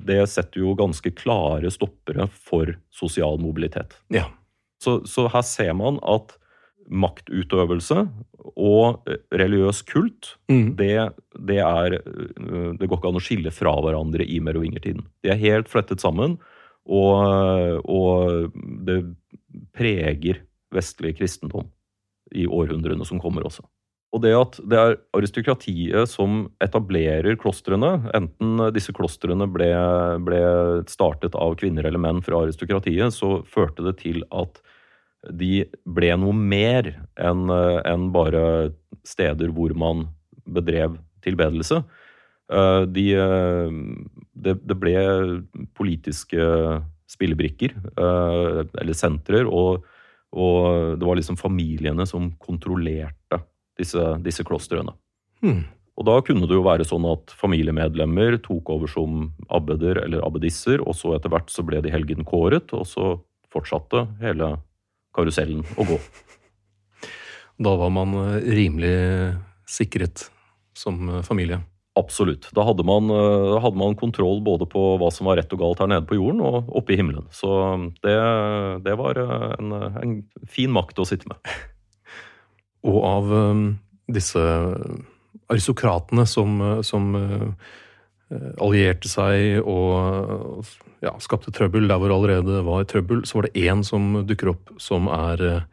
det, 0.08 0.22
setter 0.32 0.64
jo 0.64 0.78
ganske 0.78 1.12
klare 1.18 1.72
stoppere 1.74 2.30
for 2.32 2.78
sosial 2.94 3.42
mobilitet. 3.44 3.98
Ja. 4.14 4.30
Så, 4.84 5.02
så, 5.10 5.28
her 5.34 5.44
ser 5.44 5.74
man 5.76 6.00
at 6.06 6.38
maktutøvelse 6.88 8.06
og 8.56 9.10
religiøs 9.36 9.82
kult, 9.90 10.38
mm. 10.48 10.78
det, 10.80 11.10
det, 11.50 11.58
er 11.60 11.98
Det 12.00 12.88
går 12.88 13.02
ikke 13.02 13.10
an 13.10 13.20
å 13.20 13.24
skille 13.26 13.52
fra 13.52 13.74
hverandre 13.84 14.24
i 14.24 14.38
merovingertiden. 14.40 15.04
De 15.26 15.34
er 15.34 15.42
helt 15.42 15.68
flettet 15.68 16.00
sammen, 16.00 16.38
og, 16.88 17.84
og 17.92 18.56
det 18.88 19.02
preger 19.76 20.47
vestlig 20.74 21.18
kristendom 21.20 21.70
i 22.36 22.48
århundrene 22.48 23.06
som 23.08 23.22
kommer 23.24 23.46
også. 23.48 23.64
Og 24.16 24.24
det 24.24 24.32
at 24.38 24.56
det 24.72 24.78
er 24.80 24.96
aristokratiet 25.18 26.10
som 26.10 26.46
etablerer 26.64 27.36
klostrene, 27.40 28.08
enten 28.16 28.62
disse 28.76 28.94
klostrene 28.96 29.50
ble, 29.52 29.68
ble, 30.24 30.42
startet 30.88 31.36
av 31.36 31.58
kvinner 31.60 31.88
eller 31.88 32.02
menn 32.02 32.24
fra 32.24 32.40
aristokratiet, 32.46 33.12
så 33.16 33.42
førte 33.48 33.84
det 33.90 33.98
til 34.06 34.24
at 34.32 34.62
de 35.28 35.66
ble 35.84 36.14
noe 36.22 36.36
mer 36.36 36.94
enn 37.20 37.52
en 37.52 38.10
bare 38.16 38.44
steder 39.08 39.52
hvor 39.52 39.74
man 39.76 40.06
bedrev 40.48 40.96
tilbedelse. 41.26 41.82
Eh, 42.48 42.84
de, 42.88 43.08
det, 44.40 44.56
det 44.64 44.78
ble 44.80 44.96
politiske 45.76 46.48
spillebrikker, 47.12 47.76
eh, 47.76 48.62
eller 48.82 48.96
sentrer, 48.96 49.48
og 49.48 49.84
og 50.36 50.98
det 51.00 51.08
var 51.08 51.20
liksom 51.20 51.38
familiene 51.40 52.06
som 52.10 52.30
kontrollerte 52.42 53.42
disse, 53.80 54.04
disse 54.26 54.44
klostrene. 54.48 54.94
Hmm. 55.44 55.64
Og 55.98 56.06
da 56.06 56.20
kunne 56.22 56.46
det 56.46 56.54
jo 56.54 56.66
være 56.66 56.86
sånn 56.86 57.06
at 57.10 57.34
familiemedlemmer 57.40 58.38
tok 58.46 58.70
over 58.74 58.92
som 58.92 59.32
abbeder 59.54 60.04
eller 60.04 60.22
abbedisser, 60.26 60.84
og 60.84 60.94
så 60.98 61.16
etter 61.16 61.34
hvert 61.34 61.50
så 61.50 61.66
ble 61.66 61.82
de 61.86 61.94
helgenkåret, 61.94 62.74
og 62.78 62.86
så 62.86 63.16
fortsatte 63.54 64.06
hele 64.22 64.58
karusellen 65.18 65.64
å 65.78 65.88
gå. 65.88 65.98
Da 67.58 67.74
var 67.80 67.90
man 67.90 68.14
eh, 68.22 68.52
rimelig 68.54 68.98
sikret 69.66 70.28
som 70.78 71.08
eh, 71.10 71.24
familie? 71.26 71.64
Absolutt. 71.98 72.50
Da 72.54 72.64
hadde 72.68 72.86
man, 72.86 73.10
da 73.10 73.58
hadde 73.64 73.80
man, 73.80 73.98
kontroll 73.98 74.42
både 74.46 74.68
på 74.70 74.84
hva 75.02 75.10
som 75.14 75.30
var 75.30 75.40
rett 75.40 75.54
og 75.56 75.64
galt 75.64 75.82
her 75.82 75.90
nede 75.90 76.06
på 76.10 76.20
jorden, 76.20 76.44
og 76.46 76.70
oppe 76.78 76.94
i 76.94 77.00
himmelen. 77.00 77.26
Så 77.34 77.50
det, 78.06 78.16
det 78.86 78.94
var 79.00 79.18
eh, 79.18 79.48
en, 79.58 79.74
en, 80.04 80.14
fin 80.46 80.72
makt 80.74 81.02
å 81.02 81.08
sitte 81.10 81.30
med. 81.32 81.42
Og 82.88 83.02
av 83.04 83.32
um, 83.34 83.64
disse 84.14 84.42
aristokratene 85.50 86.28
som, 86.30 86.60
som 86.86 87.08
allierte 88.62 89.10
seg 89.10 89.64
og 89.64 90.68
ja, 91.04 91.14
skapte 91.24 91.52
trøbbel 91.56 91.88
der 91.90 92.00
hvor 92.00 92.14
allerede 92.14 92.62
var 92.68 92.86
trøbbel, 92.88 93.24
så 93.28 93.40
var 93.40 93.48
det 93.48 93.66
én 93.66 93.84
som 93.88 94.22
dukker 94.28 94.54
opp 94.54 94.72
som 94.84 95.10
er 95.12 95.66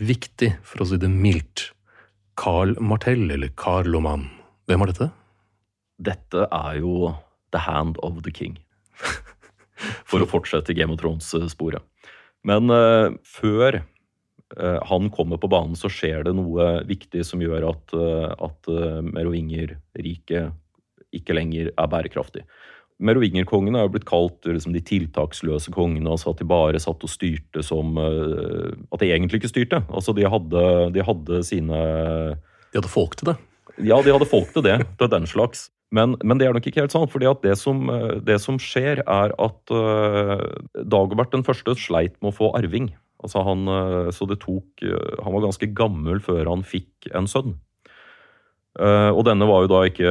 viktig, 0.00 0.54
for 0.66 0.82
å 0.82 0.88
si 0.90 1.00
det 1.00 1.12
mildt. 1.12 1.70
Carl 2.40 2.76
Martell, 2.80 3.28
eller 3.30 3.52
Carloman. 3.56 4.26
Hvem 4.68 4.80
var 4.80 4.92
dette? 4.92 5.10
Dette 6.00 6.46
er 6.48 6.80
jo 6.80 7.12
The 7.52 7.62
Hand 7.66 7.98
of 8.04 8.22
the 8.24 8.32
King. 8.32 8.58
For 10.08 10.20
å 10.20 10.28
fortsette 10.28 10.76
Game 10.76 10.92
of 10.92 11.00
Thrones-sporet. 11.00 11.84
Men 12.46 12.72
uh, 12.72 13.12
før 13.26 13.80
uh, 13.80 14.80
han 14.88 15.10
kommer 15.12 15.40
på 15.40 15.50
banen, 15.52 15.76
så 15.76 15.90
skjer 15.92 16.24
det 16.28 16.34
noe 16.36 16.72
viktig 16.88 17.24
som 17.26 17.42
gjør 17.44 17.68
at, 17.72 17.94
uh, 17.96 18.32
at 18.48 18.70
Merovinger-riket 19.10 20.52
ikke 21.16 21.34
lenger 21.34 21.72
er 21.72 21.90
bærekraftig. 21.90 22.44
Merovingerkongene 23.00 23.80
er 23.80 23.86
jo 23.88 23.94
blitt 23.94 24.08
kalt 24.08 24.44
liksom, 24.44 24.74
de 24.76 24.82
tiltaksløse 24.84 25.72
kongene. 25.72 26.12
altså 26.12 26.34
At 26.34 26.42
de 26.42 26.48
bare 26.48 26.80
satt 26.82 27.00
og 27.06 27.08
styrte 27.08 27.62
som 27.64 27.96
At 27.96 29.00
de 29.00 29.08
egentlig 29.08 29.40
ikke 29.40 29.48
styrte. 29.48 29.80
Altså 29.88 30.12
De 30.12 30.26
hadde, 30.28 30.64
de 30.92 31.06
hadde 31.08 31.40
sine 31.48 31.78
De 32.36 32.76
hadde 32.76 32.92
folk 32.92 33.16
til 33.16 33.32
det? 33.32 33.36
Ja, 33.80 34.02
de 34.04 34.12
hadde 34.12 34.28
folk 34.28 34.52
til 34.52 34.66
det. 34.68 34.76
Til 35.00 35.08
den 35.16 35.24
slags. 35.26 35.70
Men, 35.90 36.14
men, 36.22 36.38
det 36.38 36.46
er 36.46 36.54
nok 36.54 36.66
ikke 36.70 36.84
helt 36.84 36.94
sant. 36.94 37.10
fordi 37.10 37.26
at 37.26 37.42
det 37.42 37.56
som, 37.58 37.82
det 38.22 38.38
som 38.42 38.60
skjer, 38.62 39.02
er 39.02 39.34
at 39.34 39.72
uh, 39.74 40.46
Dagobert 40.86 41.34
den 41.34 41.46
første 41.46 41.74
sleit 41.78 42.14
med 42.22 42.30
å 42.30 42.36
få 42.36 42.52
arving. 42.58 42.92
Altså 43.20 43.42
han, 43.44 43.66
uh, 43.66 44.12
så 44.14 44.28
det 44.30 44.40
tok 44.44 44.84
uh, 44.86 45.18
Han 45.24 45.34
var 45.34 45.48
ganske 45.48 45.68
gammel 45.76 46.22
før 46.24 46.46
han 46.48 46.64
fikk 46.66 47.10
en 47.16 47.28
sønn. 47.30 47.58
Uh, 48.78 49.10
og 49.10 49.24
denne 49.26 49.48
var 49.50 49.64
jo 49.64 49.72
da 49.72 49.80
ikke 49.88 50.10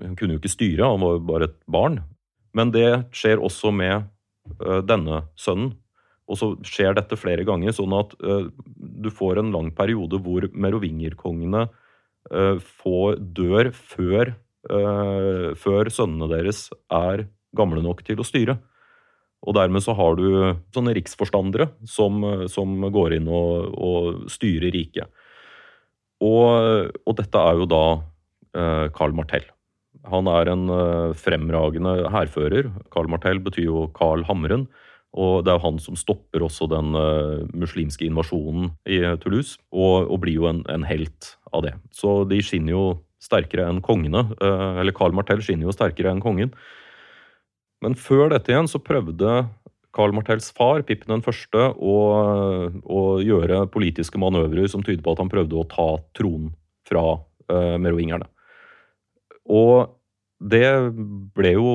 Hun 0.00 0.16
kunne 0.16 0.34
jo 0.34 0.40
ikke 0.40 0.54
styre, 0.54 0.88
han 0.88 1.04
var 1.04 1.18
jo 1.18 1.24
bare 1.28 1.50
et 1.50 1.58
barn. 1.68 2.00
Men 2.56 2.72
det 2.72 2.88
skjer 3.14 3.42
også 3.42 3.74
med 3.74 4.10
denne 4.88 5.22
sønnen. 5.40 5.72
Og 6.28 6.36
så 6.36 6.50
skjer 6.64 6.92
dette 6.96 7.16
flere 7.16 7.44
ganger, 7.48 7.72
sånn 7.72 7.92
at 7.96 8.12
du 8.20 9.08
får 9.12 9.40
en 9.40 9.50
lang 9.52 9.70
periode 9.76 10.20
hvor 10.22 10.44
merovingerkongene 10.52 11.64
Eh, 11.64 11.80
få 12.24 13.14
dør 13.36 13.68
før, 13.74 14.30
uh, 14.70 15.50
før 15.60 15.90
sønnene 15.92 16.30
deres 16.30 16.68
er 16.88 17.26
gamle 17.56 17.82
nok 17.84 18.00
til 18.06 18.22
å 18.22 18.26
styre. 18.26 18.56
Og 19.44 19.56
dermed 19.58 19.84
så 19.84 19.92
har 19.96 20.16
du 20.16 20.26
sånne 20.72 20.94
riksforstandere 20.96 21.68
som, 21.88 22.22
som 22.48 22.78
går 22.92 23.18
inn 23.18 23.28
og, 23.28 23.74
og 23.76 24.30
styrer 24.32 24.72
riket. 24.72 25.10
Og, 26.24 26.88
og, 27.04 27.12
dette 27.18 27.40
er 27.40 27.58
jo 27.60 27.66
da 27.68 27.82
eh, 28.56 28.86
Karl 28.96 29.12
Martell. 29.16 29.44
Han 30.08 30.28
er 30.30 30.50
en 30.52 30.64
eh, 30.72 31.10
fremragende 31.18 32.08
hærfører. 32.14 32.70
Karl 32.94 33.10
Martell 33.12 33.42
betyr 33.44 33.68
jo 33.68 33.86
Karl 33.96 34.24
Hammeren. 34.28 34.64
Og 35.14 35.44
det 35.46 35.52
er 35.52 35.58
jo 35.60 35.66
han 35.68 35.80
som 35.82 35.96
stopper 35.98 36.42
også 36.42 36.66
den 36.72 36.94
uh, 36.98 37.44
muslimske 37.54 38.06
invasjonen 38.08 38.72
i 38.90 38.98
Toulouse, 39.22 39.60
og, 39.70 40.08
og 40.10 40.22
blir 40.24 40.40
jo 40.40 40.48
en, 40.50 40.64
en, 40.70 40.86
helt 40.88 41.34
av 41.54 41.62
det. 41.68 41.74
Så 41.94 42.24
de 42.26 42.40
skinner 42.42 42.74
jo 42.74 42.84
sterkere 43.22 43.68
enn 43.70 43.82
kongene. 43.84 44.26
Uh, 44.42 44.80
eller 44.82 44.96
Karl 44.96 45.14
Martell 45.14 45.42
skinner 45.44 45.68
jo 45.68 45.76
sterkere 45.76 46.10
enn 46.10 46.24
kongen. 46.24 46.50
Men 47.84 47.94
før 47.98 48.32
dette 48.32 48.50
igjen 48.50 48.70
så 48.70 48.82
prøvde 48.82 49.44
Karl 49.94 50.14
Martells 50.16 50.50
far, 50.56 50.82
Pippen 50.82 51.12
den 51.12 51.22
første, 51.22 51.68
å, 51.78 51.96
å, 52.82 53.02
gjøre 53.22 53.64
politiske 53.70 54.18
manøvrer 54.18 54.66
som 54.70 54.82
tyder 54.82 55.04
på 55.04 55.14
at 55.14 55.22
han 55.22 55.30
prøvde 55.30 55.60
å 55.60 55.68
ta 55.70 55.88
tronen 56.18 56.50
fra 56.88 57.04
uh, 57.14 57.76
merovingerne. 57.78 58.26
Og 59.46 59.94
det 60.42 60.66
ble 61.36 61.54
jo 61.54 61.68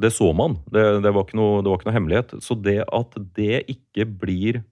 det 0.00 0.10
så 0.10 0.32
man. 0.36 0.58
Det, 0.66 0.82
det, 1.04 1.12
var 1.14 1.30
noe, 1.38 1.60
det, 1.62 1.70
var 1.70 1.78
ikke 1.78 1.88
noe, 1.88 1.96
hemmelighet. 1.96 2.34
Så 2.44 2.56
det 2.58 2.80
at 2.86 3.16
det 3.36 3.62
ikke 3.70 4.06
blir 4.22 4.62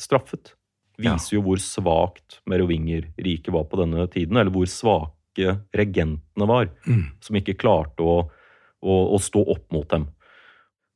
straffet, 0.00 0.54
viser 1.00 1.34
ja. 1.34 1.38
jo 1.38 1.44
hvor 1.46 1.62
svakt 1.62 2.40
merovingerriket 2.50 3.52
var 3.54 3.66
på 3.70 3.80
denne 3.80 4.06
tiden. 4.12 4.40
Eller 4.40 4.52
hvor 4.54 4.68
svake 4.70 5.56
regentene 5.76 6.50
var, 6.50 6.70
mm. 6.84 7.04
som 7.24 7.38
ikke 7.38 7.58
klarte 7.60 8.04
å, 8.04 8.16
å, 8.82 8.98
å, 9.14 9.20
stå 9.22 9.44
opp 9.54 9.70
mot 9.74 9.88
dem. 9.92 10.08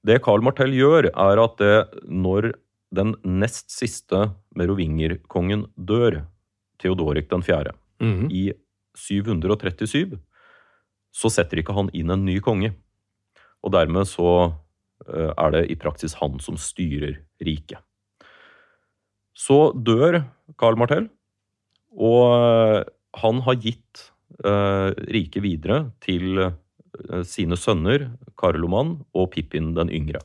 Det 0.05 0.19
Karl 0.25 0.45
Martell 0.45 0.75
gjør, 0.77 1.09
er 1.09 1.41
at 1.41 1.57
det, 1.63 1.75
når 2.05 2.53
den 2.95 3.15
nest 3.25 3.73
siste 3.73 4.29
merovingerkongen 4.59 5.69
dør, 5.75 6.25
Theodorik 6.83 7.31
4., 7.31 7.73
mm. 8.03 8.29
i 8.35 8.51
737, 8.99 10.19
så 11.15 11.31
setter 11.31 11.63
ikke 11.63 11.77
han 11.77 11.89
inn 11.97 12.11
en 12.13 12.27
ny 12.27 12.37
konge. 12.45 12.75
Og 13.65 13.73
dermed 13.73 14.09
så 14.09 14.31
eh, 15.09 15.31
er 15.33 15.55
det 15.55 15.65
i 15.73 15.79
praksis 15.81 16.17
han 16.21 16.39
som 16.43 16.59
styrer 16.61 17.17
riket. 17.45 17.81
Så 19.35 19.73
dør 19.75 20.21
Karl 20.61 20.79
Martell, 20.79 21.09
og 21.95 22.35
eh, 22.37 22.83
han 23.23 23.41
har 23.47 23.61
gitt 23.63 24.09
uh, 24.43 24.91
riket 24.91 25.45
videre 25.45 25.77
til 26.03 26.49
sine 27.23 27.55
sønner 27.55 28.09
Karloman 28.39 28.97
og 29.15 29.29
Pippin 29.31 29.69
den 29.77 29.93
yngre. 29.95 30.19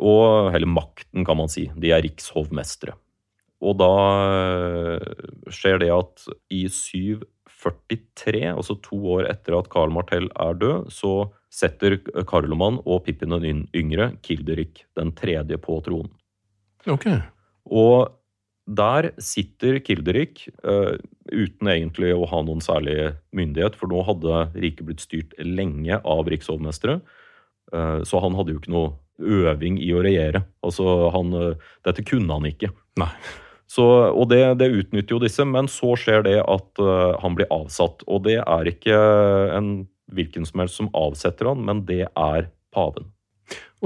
Og 0.00 0.48
hele 0.54 0.68
makten, 0.68 1.20
kan 1.28 1.36
man 1.36 1.52
si. 1.52 1.66
De 1.76 1.92
er 1.92 2.00
rikshovmestere. 2.06 2.94
Og 3.60 3.76
da 3.76 3.90
skjer 5.52 5.82
det 5.84 5.90
at 5.92 6.24
i 6.48 6.62
743, 7.60 8.44
altså 8.54 8.76
to 8.84 8.98
år 9.16 9.28
etter 9.30 9.58
at 9.58 9.68
Karl 9.72 9.92
Martell 9.94 10.30
er 10.40 10.56
død, 10.60 10.88
så 10.94 11.30
setter 11.50 11.98
Karloman 12.30 12.78
og 12.86 13.04
Pippin 13.06 13.34
den 13.42 13.66
yngre, 13.76 14.12
Kilderik 14.22 14.84
den 14.98 15.12
tredje, 15.18 15.58
på 15.60 15.80
tronen. 15.84 16.12
Okay. 16.88 17.18
Og 17.66 18.08
der 18.70 19.10
sitter 19.18 19.80
Kilderik 19.82 20.44
uh, 20.62 20.94
uten 21.32 21.70
egentlig 21.72 22.12
å 22.14 22.28
ha 22.30 22.42
noen 22.46 22.62
særlig 22.62 23.12
myndighet, 23.36 23.76
for 23.78 23.90
nå 23.90 24.04
hadde 24.06 24.46
riket 24.54 24.86
blitt 24.86 25.04
styrt 25.04 25.34
lenge 25.42 25.98
av 25.98 26.30
rikshovmestere. 26.30 27.00
Uh, 27.74 28.00
så 28.06 28.22
han 28.22 28.36
hadde 28.38 28.54
jo 28.54 28.62
ikke 28.62 28.74
noe 28.74 28.94
øving 29.20 29.78
i 29.82 29.90
å 29.94 30.02
regjere. 30.06 30.44
Altså, 30.66 30.86
han, 31.14 31.34
uh, 31.34 31.70
dette 31.86 32.06
kunne 32.06 32.38
han 32.38 32.46
ikke. 32.50 32.70
Nei. 33.00 33.10
Så, 33.70 33.84
og 33.86 34.26
det, 34.32 34.42
det, 34.58 34.66
utnytter 34.74 35.14
jo 35.14 35.22
disse, 35.22 35.44
men 35.46 35.68
så 35.70 35.94
skjer 35.94 36.24
det 36.26 36.38
at 36.42 36.80
han 37.22 37.36
blir 37.38 37.46
avsatt. 37.54 38.02
Og 38.10 38.24
det 38.24 38.40
er 38.42 38.66
ikke 38.66 38.96
en 39.54 39.68
hvilken 40.10 40.46
som 40.48 40.62
helst 40.62 40.80
som 40.80 40.90
avsetter 40.96 41.46
han, 41.52 41.62
men 41.66 41.84
det 41.86 42.08
er 42.08 42.48
paven. 42.74 43.06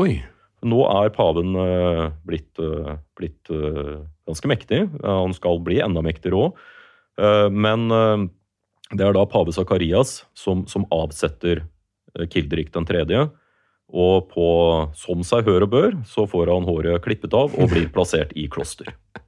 Oi. 0.01 0.23
Nå 0.65 0.81
er 0.89 1.13
paven 1.13 1.53
uh, 1.59 2.07
blitt, 2.25 2.49
uh, 2.57 2.97
blitt 3.19 3.53
uh, 3.53 4.01
ganske 4.25 4.49
mektig. 4.49 4.87
han 5.05 5.37
skal 5.37 5.61
bli 5.65 5.83
enda 5.85 6.01
mektigere 6.05 6.47
òg. 6.47 6.63
men 7.53 7.85
det 8.91 9.05
er 9.05 9.13
da 9.15 9.23
pave 9.31 9.53
Sakarias 9.53 10.25
som, 10.35 10.65
som 10.67 10.87
avsetter 10.91 11.61
Kilderik 12.33 12.73
den 12.75 12.89
tredje. 12.89 13.29
Og 13.93 14.27
på, 14.33 14.49
som 14.97 15.23
seg 15.23 15.47
hør 15.47 15.69
og 15.69 15.71
bør, 15.71 15.95
så 16.09 16.25
får 16.27 16.51
han 16.51 16.67
håret 16.67 17.05
klippet 17.05 17.37
av 17.37 17.55
og 17.55 17.71
blir 17.71 17.87
plassert 17.93 18.33
i 18.35 18.49
kloster. 18.51 18.91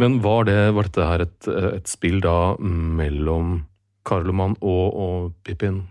Men 0.00 0.20
var, 0.24 0.44
det, 0.48 0.58
var 0.76 0.88
dette 0.88 1.08
her 1.08 1.24
et, 1.24 1.48
et 1.48 1.88
spill 1.88 2.20
da 2.24 2.54
mellom 2.60 3.62
Karloman 4.06 4.54
og, 4.60 4.86
og 4.92 5.30
Pippin 5.46 5.84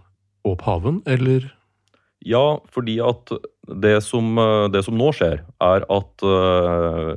og 0.46 0.60
paven, 0.62 1.02
eller? 1.10 1.48
Ja, 2.26 2.58
fordi 2.74 3.00
at 3.04 3.34
det 3.82 3.98
som, 4.06 4.38
det 4.74 4.86
som 4.86 4.98
nå 4.98 5.12
skjer, 5.14 5.42
er 5.62 5.86
at 5.94 6.26
uh, 6.26 7.14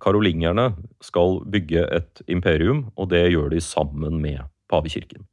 karolingerne 0.00 0.70
skal 1.04 1.40
bygge 1.50 1.84
et 1.96 2.22
imperium, 2.30 2.86
og 2.96 3.10
det 3.12 3.26
gjør 3.32 3.50
de 3.52 3.60
sammen 3.64 4.20
med 4.22 4.42
pavekirken. 4.70 5.24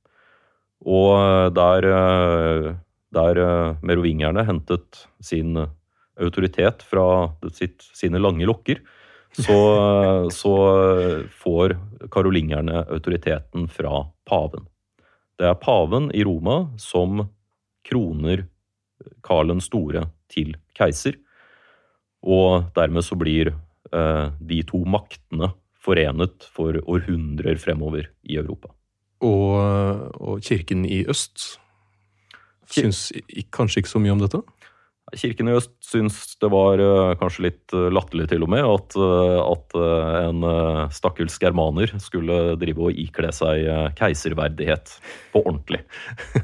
Og 0.88 1.14
eh, 1.18 1.48
der, 1.58 1.86
eh, 1.90 2.68
der 3.14 3.40
merovingerne 3.86 4.44
hentet 4.46 5.08
sin 5.22 5.58
autoritet 6.18 6.84
fra 6.86 7.34
sitt, 7.54 7.86
sine 7.98 8.22
lange 8.22 8.46
lokker, 8.50 8.82
så, 9.38 9.60
så 10.34 10.54
får 11.38 11.76
karolingerne 12.14 12.84
autoriteten 12.88 13.68
fra 13.70 14.02
paven. 14.26 14.66
Det 15.38 15.46
er 15.46 15.60
paven 15.62 16.10
i 16.18 16.24
Roma 16.26 16.64
som 16.82 17.22
kroner 17.88 18.48
Karl 19.24 19.54
den 19.54 19.62
store 19.62 20.08
til 20.34 20.56
keiser. 20.78 21.20
Og 22.26 22.72
dermed 22.76 23.06
så 23.06 23.18
blir 23.20 23.54
eh, 23.54 24.26
de 24.40 24.64
to 24.68 24.82
maktene 24.90 25.52
forenet 25.78 26.50
for 26.52 26.80
århundrer 26.84 27.62
fremover 27.62 28.10
i 28.28 28.40
Europa. 28.42 28.74
Og, 29.24 30.18
og 30.18 30.42
kirken 30.46 30.84
i 30.86 31.04
øst 31.10 31.60
syns 32.68 33.08
kanskje 33.54 33.82
ikke 33.82 33.94
så 33.94 34.02
mye 34.02 34.16
om 34.18 34.22
dette? 34.22 34.42
Kirken 35.16 35.48
i 35.48 35.54
øst 35.56 35.72
syns 35.88 36.36
det 36.42 36.50
var 36.52 36.82
uh, 36.84 37.14
kanskje 37.16 37.46
litt 37.46 37.72
uh, 37.76 37.88
latterlig 37.94 38.26
til 38.28 38.44
og 38.44 38.52
med 38.52 38.66
at, 38.68 38.98
uh, 39.00 39.40
at 39.54 39.78
en 40.28 40.44
stakkels 40.92 41.38
germaner 41.40 41.94
skulle 42.04 42.58
drive 42.60 42.90
og 42.90 43.00
ikle 43.00 43.32
seg 43.36 43.64
keiserverdighet 43.96 44.98
på 45.32 45.46
ordentlig. 45.46 45.80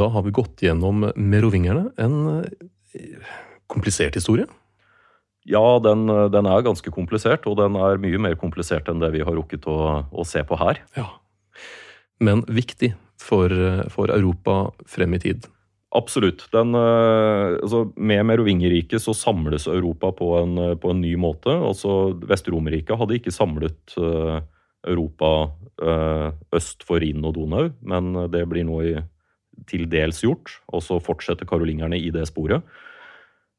da 0.00 0.10
har 0.10 0.26
vi 0.26 0.34
gått 0.34 0.66
gjennom 0.66 1.06
merovingerne. 1.14 1.92
En 1.94 2.42
komplisert 3.70 4.18
historie? 4.18 4.50
Ja, 5.46 5.78
den, 5.78 6.08
den, 6.34 6.46
er 6.50 6.66
ganske 6.66 6.90
komplisert, 6.90 7.46
og 7.46 7.60
den 7.60 7.78
er 7.78 8.02
mye 8.02 8.18
mer 8.18 8.34
komplisert 8.40 8.90
enn 8.90 8.98
det 8.98 9.12
vi 9.14 9.22
har 9.22 9.36
rukket 9.38 9.68
å, 9.70 10.02
å 10.10 10.26
se 10.26 10.42
på 10.42 10.58
her. 10.58 10.82
Ja. 10.98 11.06
men 12.18 12.42
viktig 12.50 12.96
for, 13.22 13.52
for 13.94 14.10
Europa 14.10 14.72
frem 14.90 15.14
i 15.14 15.22
tid. 15.22 15.46
Absolutt. 15.94 16.42
Den, 16.52 16.74
altså 16.76 17.84
med 17.96 18.24
Merovingerriket 18.26 19.00
så 19.00 19.14
samles 19.16 19.68
Europa 19.70 20.10
på 20.12 20.32
en, 20.40 20.58
på 20.82 20.90
en 20.92 21.00
ny 21.00 21.14
måte. 21.20 21.52
Altså 21.54 22.10
Vest-Romerriket 22.26 22.98
hadde 22.98 23.16
ikke 23.16 23.32
samlet 23.32 23.94
Europa 23.96 25.30
øst 26.58 26.84
for 26.84 27.00
Rhin 27.00 27.24
og 27.24 27.36
Donau, 27.38 27.70
men 27.86 28.12
det 28.34 28.42
blir 28.50 28.66
nå 28.66 28.82
i, 28.82 28.92
til 29.70 29.86
dels 29.88 30.20
gjort. 30.26 30.58
Og 30.74 30.84
så 30.84 30.98
fortsetter 31.00 31.48
karolingerne 31.48 31.96
i 32.02 32.10
det 32.12 32.26
sporet. 32.28 32.66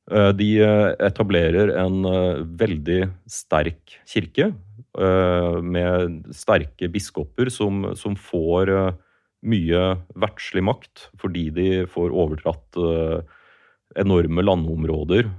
Eh, 0.07 0.29
de 0.39 0.53
eh, 0.63 0.93
etablerer 1.03 1.73
en 1.81 2.05
eh, 2.07 2.43
veldig 2.59 3.01
sterk 3.31 3.99
kirke 4.07 4.53
med 4.97 6.31
sterke 6.33 6.87
biskoper 6.89 7.51
som, 7.53 7.83
som 7.93 8.15
får 8.17 8.71
mye 9.45 9.81
verdslig 10.17 10.63
makt 10.65 11.07
fordi 11.21 11.49
de 11.53 11.67
får 11.89 12.13
overdratt 12.15 12.79
enorme 13.97 14.43
landområder 14.43 15.29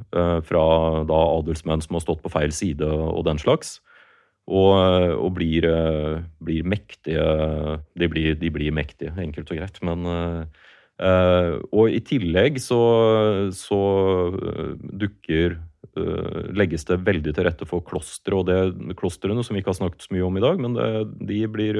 fra 0.46 0.62
da 1.06 1.18
adelsmenn 1.38 1.82
som 1.84 1.98
har 1.98 2.04
stått 2.04 2.22
på 2.24 2.32
feil 2.32 2.54
side 2.54 2.86
og 2.86 3.24
den 3.26 3.40
slags. 3.42 3.78
Og, 4.48 4.72
og 5.18 5.34
blir, 5.36 5.66
blir, 6.40 6.64
mektige 6.64 7.26
de 7.98 8.08
blir, 8.08 8.38
de 8.40 8.50
blir, 8.54 8.72
mektige, 8.72 9.12
enkelt 9.20 9.50
og 9.52 9.60
greit. 9.60 9.82
Men 9.84 10.08
og 11.68 11.92
i 11.92 12.00
tillegg 12.06 12.56
så, 12.62 12.80
så 13.54 13.82
dukker 15.02 15.58
legges 16.58 16.84
det 16.88 17.00
veldig 17.06 17.32
til 17.34 17.46
rette 17.46 17.66
for 17.68 17.82
klostre, 17.86 18.34
og 18.38 18.48
det 18.48 18.96
klostrene 18.98 19.44
som 19.46 19.54
vi 19.56 19.62
ikke 19.62 19.72
har 19.72 19.80
snakket 19.80 20.06
så 20.06 20.14
mye 20.14 20.26
om 20.26 20.38
i 20.38 20.44
dag, 20.44 20.62
men 20.62 20.76
det, 20.76 20.88
de 21.30 21.42
blir 21.50 21.78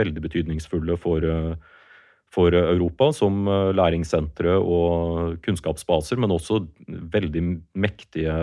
veldig 0.00 0.24
betydningsfulle 0.26 0.96
for, 1.00 1.26
for 2.34 2.58
Europa 2.58 3.10
som 3.16 3.46
læringssentre 3.78 4.56
og 4.58 5.40
kunnskapsbaser, 5.46 6.18
men 6.22 6.34
også 6.34 6.62
veldig 6.86 7.44
mektige 7.78 8.36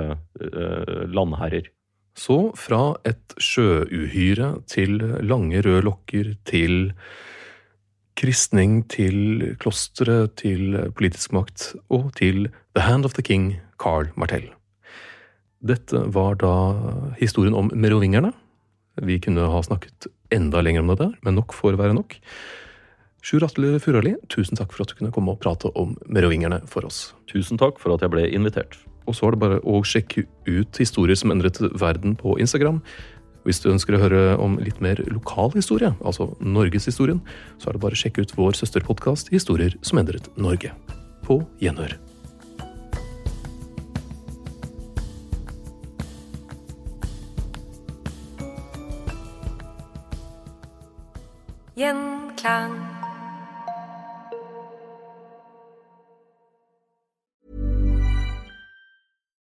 landherrer. 1.11 1.71
Så 2.17 2.39
fra 2.57 2.95
et 3.05 3.35
sjøuhyre 3.37 4.55
til 4.71 4.97
lange 5.21 5.61
røde 5.61 5.85
lokker 5.85 6.33
til 6.49 6.95
kristning 8.17 8.79
til 8.89 9.53
klostre, 9.61 10.25
til 10.33 10.73
politisk 10.97 11.35
makt 11.37 11.75
og 11.93 12.09
til 12.17 12.47
The 12.73 12.87
Hand 12.89 13.05
of 13.05 13.13
the 13.13 13.21
King, 13.21 13.59
Carl 13.77 14.09
Martell. 14.17 14.56
Dette 15.65 16.03
var 16.13 16.37
da 16.41 16.53
historien 17.17 17.55
om 17.57 17.71
merovingerne. 17.73 18.31
Vi 19.01 19.19
kunne 19.21 19.49
ha 19.49 19.61
snakket 19.65 20.09
enda 20.33 20.61
lenger 20.61 20.83
om 20.83 20.93
det 20.93 20.99
der, 21.01 21.13
men 21.25 21.37
nok 21.37 21.53
får 21.53 21.77
være 21.79 21.95
nok. 21.97 22.17
Sjur 23.25 23.43
Atle 23.43 23.79
Furali, 23.81 24.13
tusen 24.31 24.57
takk 24.57 24.71
for 24.71 24.85
at 24.85 24.93
du 24.93 24.99
kunne 24.99 25.11
komme 25.11 25.33
og 25.33 25.41
prate 25.41 25.71
om 25.75 25.95
merovingerne 26.05 26.61
for 26.69 26.85
oss. 26.87 27.11
Tusen 27.27 27.59
takk 27.59 27.81
for 27.81 27.95
at 27.95 28.05
jeg 28.05 28.13
ble 28.13 28.27
invitert. 28.29 28.77
Og 29.07 29.17
så 29.17 29.27
er 29.27 29.35
det 29.35 29.41
bare 29.41 29.59
å 29.67 29.81
sjekke 29.87 30.25
ut 30.47 30.79
historier 30.79 31.17
som 31.17 31.33
endret 31.33 31.59
verden 31.79 32.15
på 32.19 32.37
Instagram. 32.41 32.81
Hvis 33.47 33.61
du 33.63 33.69
ønsker 33.71 33.95
å 33.95 34.01
høre 34.01 34.21
om 34.43 34.57
litt 34.59 34.81
mer 34.83 34.99
lokal 35.07 35.53
historie, 35.55 35.93
altså 36.03 36.33
norgeshistorien, 36.43 37.21
så 37.57 37.69
er 37.69 37.77
det 37.77 37.83
bare 37.85 37.95
å 37.95 38.01
sjekke 38.03 38.25
ut 38.25 38.35
vår 38.35 38.59
søsterpodkast 38.59 39.31
Historier 39.31 39.77
som 39.81 40.03
endret 40.03 40.27
Norge. 40.35 40.75
På 41.23 41.41
gjenhør. 41.63 41.95
Gjenklang. 51.77 52.96